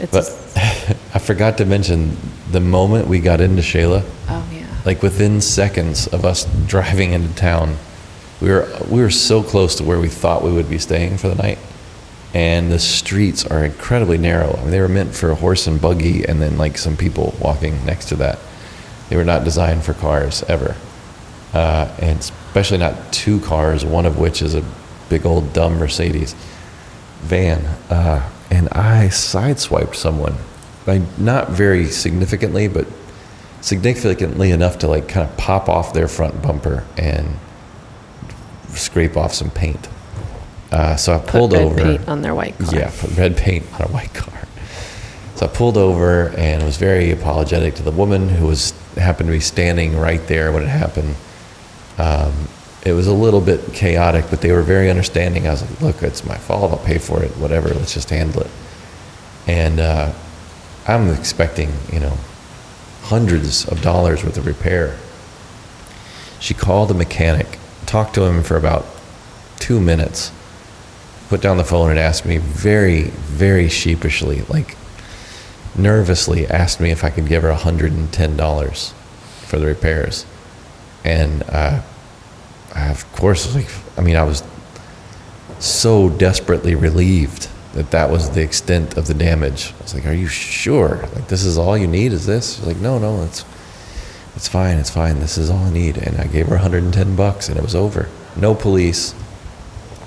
[0.00, 2.16] It's But I forgot to mention
[2.50, 4.66] the moment we got into Xela, oh, yeah.
[4.84, 7.76] like within seconds of us driving into town,
[8.42, 11.28] we were we were so close to where we thought we would be staying for
[11.28, 11.58] the night,
[12.34, 14.56] and the streets are incredibly narrow.
[14.56, 17.34] I mean, they were meant for a horse and buggy, and then like some people
[17.40, 18.40] walking next to that.
[19.08, 20.74] They were not designed for cars ever,
[21.54, 23.84] uh, and especially not two cars.
[23.84, 24.64] One of which is a
[25.08, 26.34] big old dumb Mercedes
[27.20, 30.34] van, uh, and I sideswiped someone,
[30.84, 32.88] by not very significantly, but
[33.60, 37.38] significantly enough to like kind of pop off their front bumper and
[38.78, 39.88] scrape off some paint.
[40.70, 41.82] Uh, so I pulled red over.
[41.82, 42.74] paint on their white car.
[42.74, 44.32] Yeah, put red paint on a white car.
[45.36, 49.32] So I pulled over and was very apologetic to the woman who was happened to
[49.32, 51.14] be standing right there when it happened.
[51.98, 52.48] Um,
[52.84, 55.46] it was a little bit chaotic, but they were very understanding.
[55.46, 56.72] I was like, "Look, it's my fault.
[56.72, 57.30] I'll pay for it.
[57.32, 57.68] Whatever.
[57.68, 58.50] Let's just handle it."
[59.46, 60.12] And uh,
[60.86, 62.16] I'm expecting, you know,
[63.02, 64.96] hundreds of dollars worth of repair.
[66.40, 68.86] She called a mechanic, talked to him for about
[69.58, 70.32] two minutes,
[71.28, 74.76] put down the phone and asked me very, very sheepishly, like
[75.76, 78.92] nervously, asked me if I could give her $110
[79.46, 80.26] for the repairs.
[81.04, 81.82] And uh,
[82.74, 84.42] I, of course, like, I mean, I was
[85.58, 89.72] so desperately relieved that that was the extent of the damage.
[89.78, 91.08] I was like, "Are you sure?
[91.14, 92.12] Like, this is all you need?
[92.12, 93.44] Is this?" Like, "No, no, it's
[94.34, 94.78] it's fine.
[94.78, 95.20] It's fine.
[95.20, 98.08] This is all I need." And I gave her 110 bucks, and it was over.
[98.36, 99.14] No police,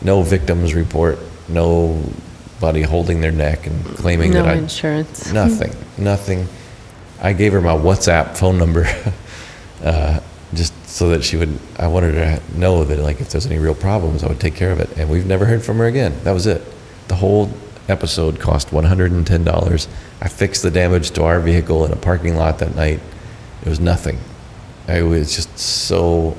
[0.02, 5.32] no victims report, nobody holding their neck and claiming no that I No insurance.
[5.34, 5.74] Nothing.
[5.98, 6.48] Nothing.
[7.22, 8.86] I gave her my WhatsApp phone number,
[9.84, 10.20] uh,
[10.54, 11.58] just so that she would.
[11.78, 14.56] I wanted her to know that, like, if there's any real problems, I would take
[14.56, 14.90] care of it.
[14.98, 16.14] And we've never heard from her again.
[16.24, 16.62] That was it.
[17.08, 17.52] The whole
[17.88, 19.88] episode cost $110.
[20.22, 23.00] I fixed the damage to our vehicle in a parking lot that night.
[23.66, 24.20] It was nothing.
[24.88, 26.38] I was just so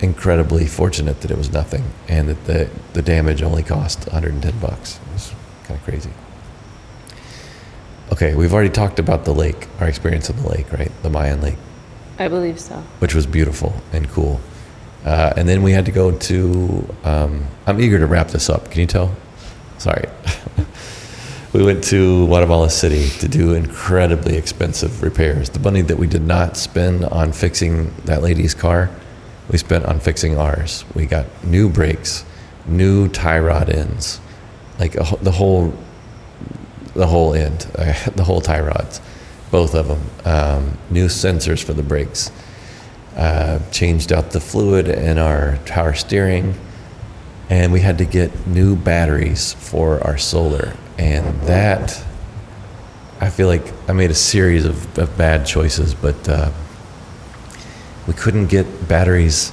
[0.00, 4.98] incredibly fortunate that it was nothing, and that the the damage only cost 110 bucks.
[5.10, 5.34] It was
[5.64, 6.10] kind of crazy.
[8.12, 10.90] Okay, we've already talked about the lake, our experience of the lake, right?
[11.02, 11.58] The Mayan lake,
[12.18, 12.76] I believe so.
[13.00, 14.40] which was beautiful and cool.
[15.04, 16.94] Uh, and then we had to go to.
[17.04, 18.70] Um, I'm eager to wrap this up.
[18.70, 19.14] Can you tell?
[19.76, 20.04] Sorry.
[21.52, 25.48] we went to Guatemala City to do incredibly expensive repairs.
[25.48, 28.90] The money that we did not spend on fixing that lady's car,
[29.50, 30.84] we spent on fixing ours.
[30.94, 32.26] We got new brakes,
[32.66, 34.20] new tie rod ends,
[34.78, 35.72] like a, the whole,
[36.94, 39.00] the whole end, uh, the whole tie rods,
[39.50, 40.02] both of them.
[40.26, 42.30] Um, new sensors for the brakes.
[43.16, 46.54] Uh, changed out the fluid in our power steering
[47.50, 52.04] and we had to get new batteries for our solar and that
[53.20, 56.50] i feel like i made a series of, of bad choices but uh,
[58.06, 59.52] we couldn't get batteries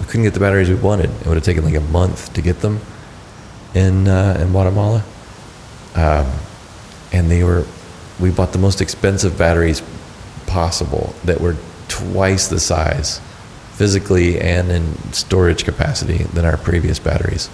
[0.00, 1.10] we couldn't get the batteries we wanted.
[1.10, 2.80] It would have taken like a month to get them
[3.74, 5.02] in uh, in guatemala.
[5.94, 6.30] Um,
[7.12, 7.64] and they were
[8.20, 9.82] we bought the most expensive batteries
[10.46, 11.56] possible that were
[11.88, 13.20] twice the size
[13.72, 17.48] physically and in storage capacity than our previous batteries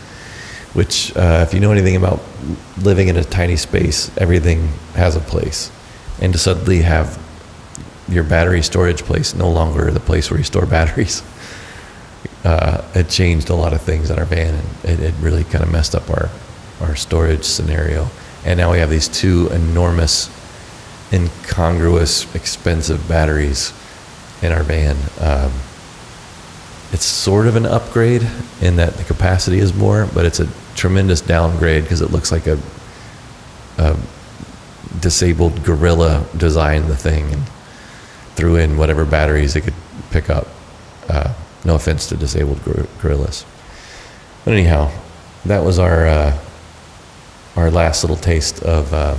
[0.74, 2.20] which uh, if you know anything about
[2.78, 5.70] living in a tiny space everything has a place.
[6.20, 7.20] And to suddenly have
[8.08, 11.22] your battery storage place no longer the place where you store batteries
[12.44, 15.62] uh, it changed a lot of things in our van and it, it really kind
[15.62, 16.28] of messed up our,
[16.80, 18.08] our storage scenario.
[18.44, 20.30] And now we have these two enormous
[21.12, 23.72] incongruous expensive batteries
[24.42, 24.96] in our van.
[25.20, 25.52] Um,
[26.90, 28.26] it's sort of an upgrade
[28.60, 32.46] in that the capacity is more, but it's a tremendous downgrade because it looks like
[32.46, 32.58] a,
[33.78, 33.96] a
[35.00, 37.42] disabled gorilla designed the thing and
[38.34, 39.74] threw in whatever batteries it could
[40.10, 40.48] pick up.
[41.08, 43.44] Uh, no offense to disabled gor- gorillas,
[44.44, 44.90] but anyhow,
[45.44, 46.38] that was our uh,
[47.56, 49.18] our last little taste of, um,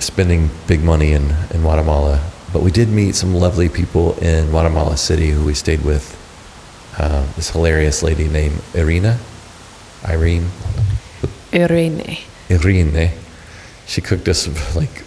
[0.00, 4.96] spending big money in in Guatemala but we did meet some lovely people in Guatemala
[4.98, 6.18] City who we stayed with.
[6.98, 9.18] Uh, this hilarious lady named Irina,
[10.04, 10.50] Irene,
[11.54, 12.18] Irene.
[12.50, 13.10] Irene.
[13.86, 15.04] She cooked us like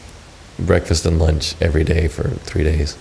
[0.59, 2.97] breakfast and lunch every day for three days.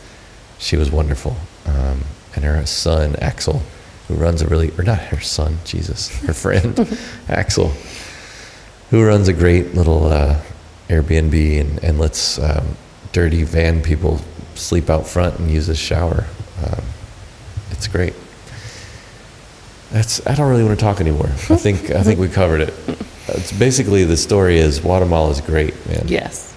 [0.58, 1.36] She was wonderful.
[1.66, 3.62] Um, and her son Axel,
[4.08, 7.72] who runs a really, or not her son, Jesus, her friend Axel,
[8.90, 10.40] who runs a great little uh,
[10.88, 12.76] Airbnb and, and lets um,
[13.12, 14.20] dirty van people
[14.54, 16.26] sleep out front and use his shower.
[16.64, 16.84] Um,
[17.70, 18.14] it's great.
[19.94, 20.26] That's.
[20.26, 21.28] I don't really want to talk anymore.
[21.28, 21.92] I think.
[21.92, 22.74] I think we covered it.
[23.28, 26.08] It's basically the story is Guatemala is great, man.
[26.08, 26.52] Yes.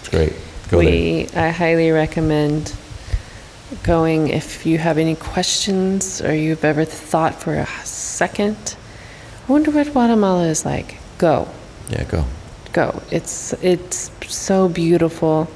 [0.00, 0.32] It's great.
[0.68, 0.90] Go there.
[0.90, 2.74] we, I highly recommend
[3.84, 8.76] going if you have any questions or you've ever thought for a second,
[9.48, 10.96] I wonder what Guatemala is like.
[11.18, 11.46] Go.
[11.88, 12.24] Yeah, go.
[12.72, 13.00] go.
[13.12, 15.48] It's it's so beautiful,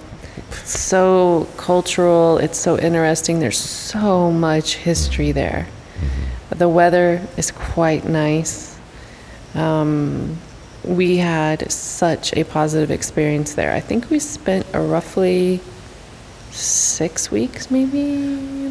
[0.62, 2.38] so cultural.
[2.38, 3.40] It's so interesting.
[3.40, 5.66] There's so much history there.
[6.60, 8.78] The weather is quite nice.
[9.54, 10.36] Um,
[10.84, 13.72] we had such a positive experience there.
[13.72, 15.60] I think we spent a roughly
[16.50, 18.12] six weeks, maybe.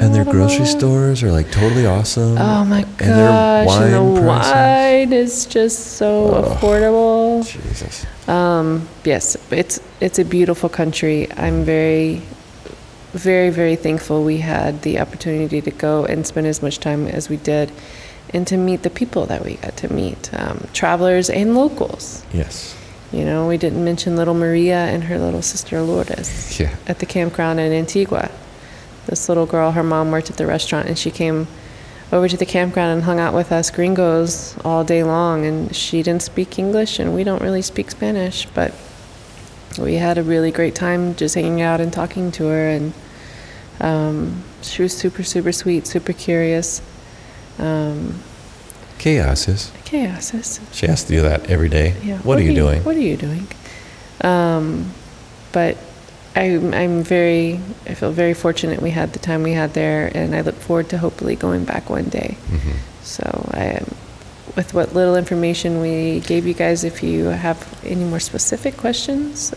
[0.02, 2.38] And their grocery stores are like totally awesome.
[2.38, 3.28] Oh my And their
[3.66, 3.82] gosh!
[3.82, 4.52] And, the wine prices.
[4.54, 6.58] wine is just so Ugh.
[6.58, 7.44] affordable.
[7.44, 8.06] Jesus.
[8.30, 11.28] Um, yes, it's it's a beautiful country.
[11.38, 12.22] I'm very,
[13.14, 17.30] very, very thankful we had the opportunity to go and spend as much time as
[17.30, 17.72] we did,
[18.32, 22.24] and to meet the people that we got to meet, um, travelers and locals.
[22.32, 22.76] Yes.
[23.12, 26.76] You know, we didn't mention little Maria and her little sister Lourdes Yeah.
[26.88, 28.30] at the campground in Antigua.
[29.08, 31.48] This little girl, her mom worked at the restaurant, and she came
[32.12, 35.44] over to the campground and hung out with us gringos all day long.
[35.46, 38.72] And she didn't speak English, and we don't really speak Spanish, but
[39.78, 42.70] we had a really great time just hanging out and talking to her.
[42.70, 42.94] And
[43.80, 46.82] um, she was super, super sweet, super curious.
[47.58, 48.20] Um,
[48.98, 49.72] Chaos is.
[49.86, 51.96] chaos is She has to do that every day.
[52.04, 52.18] yeah.
[52.20, 52.84] What, are you doing?
[52.84, 53.48] What are you doing?
[54.22, 54.92] Um,
[55.54, 55.78] but
[56.36, 60.36] I'm, I'm very, I feel very fortunate we had the time we had there, and
[60.36, 62.38] I look forward to hopefully going back one day.
[62.50, 62.74] Mhm.
[63.02, 63.96] So I am,
[64.56, 69.54] with what little information we gave you guys, if you have any more specific questions,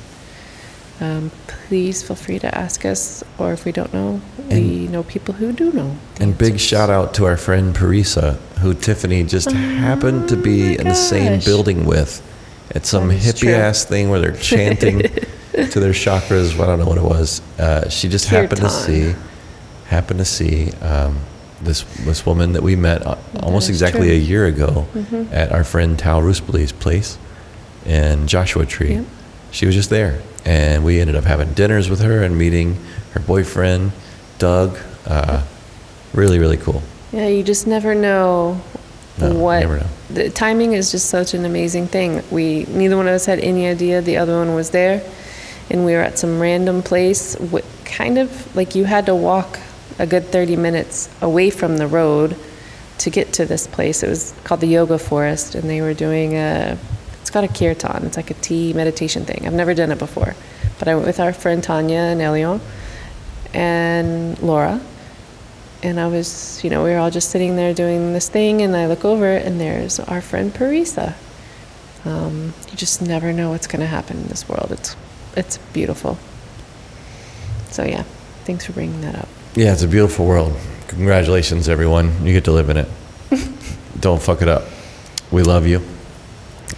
[1.01, 5.35] um, please feel free to ask us, or if we don't know, we know people
[5.35, 5.97] who do know.
[6.21, 10.79] And big shout out to our friend Parisa, who Tiffany just happened to Oh be
[10.79, 12.23] in the same building with
[12.75, 13.55] at some hippie true.
[13.55, 15.01] ass thing where they're chanting
[15.53, 16.57] to their chakras.
[16.57, 17.43] Well, I don't know what it was.
[17.59, 19.15] Uh, she just happened to see,
[19.87, 21.19] happened to see um,
[21.63, 24.17] this this woman that we met uh, almost exactly true.
[24.17, 25.33] a year ago Mhm.
[25.33, 27.19] at our friend Tal Ruspeli's place
[27.87, 28.95] in Joshua Tree.
[28.95, 29.05] Yep.
[29.51, 32.77] She was just there, and we ended up having dinners with her and meeting
[33.13, 33.93] her boyfriend,
[34.39, 34.79] Doug.
[35.07, 35.43] Uh,
[36.15, 36.83] really, really cool.
[37.13, 38.61] Yeah, you just never know
[39.19, 39.87] No, what never know.
[40.11, 42.23] the timing is just such an amazing thing.
[42.31, 45.03] We neither one of us had any idea the other one was there,
[45.71, 47.37] and we were at some random place,
[47.85, 49.59] kind of like you had to walk
[49.99, 52.37] a good 30 minutes away from the road
[52.99, 54.03] to get to this place.
[54.03, 56.79] It was called the Yoga Forest, and they were doing a.
[57.21, 58.05] It's got a kirtan.
[58.05, 59.47] It's like a tea meditation thing.
[59.47, 60.35] I've never done it before,
[60.79, 62.61] but I went with our friend Tanya and Elion
[63.55, 64.81] and Laura
[65.83, 68.77] and I was, you know, we were all just sitting there doing this thing, and
[68.77, 71.15] I look over, and there's our friend Parisa.
[72.05, 74.69] Um, you just never know what's going to happen in this world.
[74.71, 74.97] It's,
[75.37, 76.19] it's beautiful.
[77.71, 78.03] So yeah,
[78.45, 79.29] thanks for bringing that up.
[79.55, 80.59] Yeah, it's a beautiful world.
[80.89, 82.25] Congratulations, everyone.
[82.25, 82.89] You get to live in it.
[84.01, 84.63] Don't fuck it up.
[85.31, 85.83] We love you.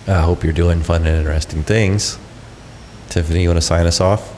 [0.09, 2.19] I hope you're doing fun and interesting things.
[3.11, 4.35] Tiffany, you want to sign us off?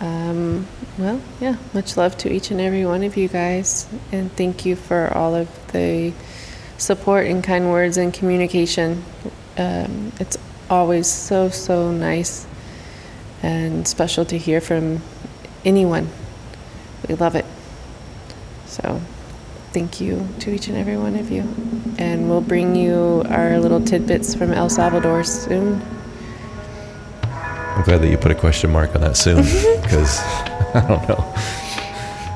[0.00, 0.66] Um,
[0.98, 4.74] well, yeah, much love to each and every one of you guys, and thank you
[4.74, 6.12] for all of the
[6.78, 9.04] support and kind words and communication.
[9.56, 10.36] Um, it's
[10.68, 12.44] always so, so nice
[13.40, 15.00] and special to hear from
[15.64, 16.10] anyone.
[17.08, 17.44] We love it.
[18.66, 19.00] So,
[19.72, 21.42] thank you to each and every one of you.
[21.98, 25.82] And we'll bring you our little tidbits from El Salvador soon.
[27.22, 29.36] I'm glad that you put a question mark on that soon
[29.82, 30.18] because
[30.74, 31.34] I don't know.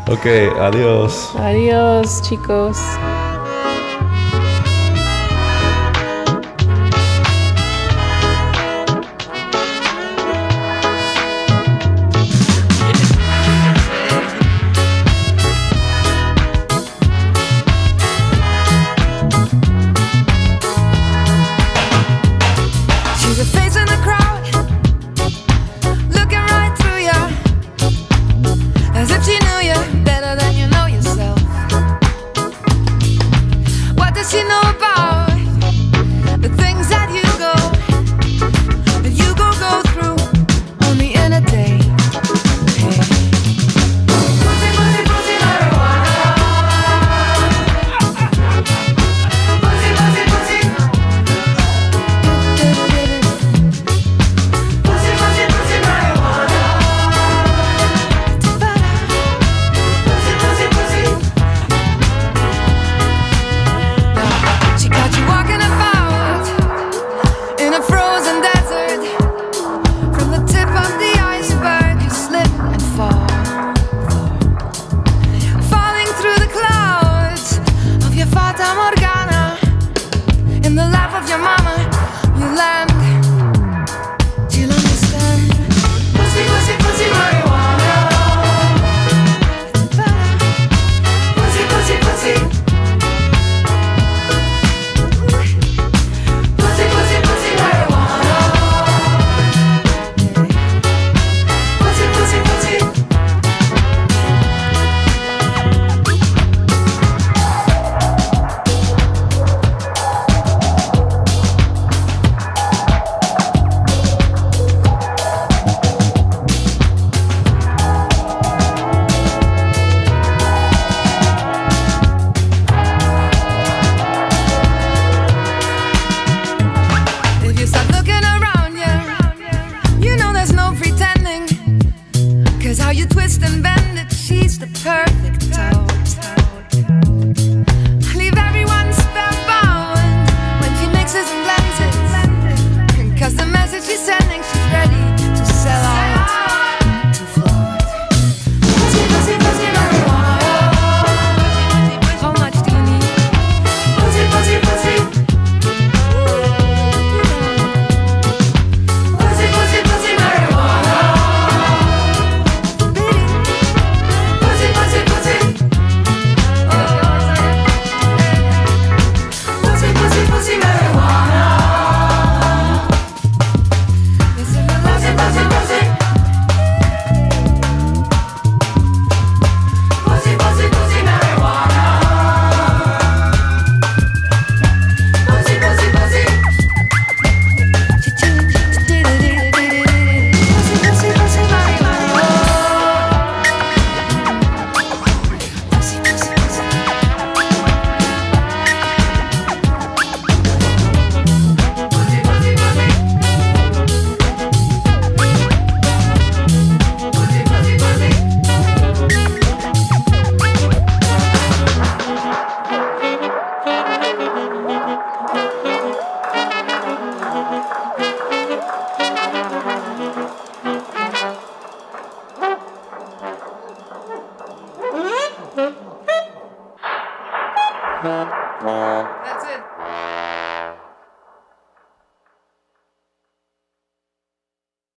[0.09, 1.35] Okay, adios.
[1.35, 2.79] Adios, chicos.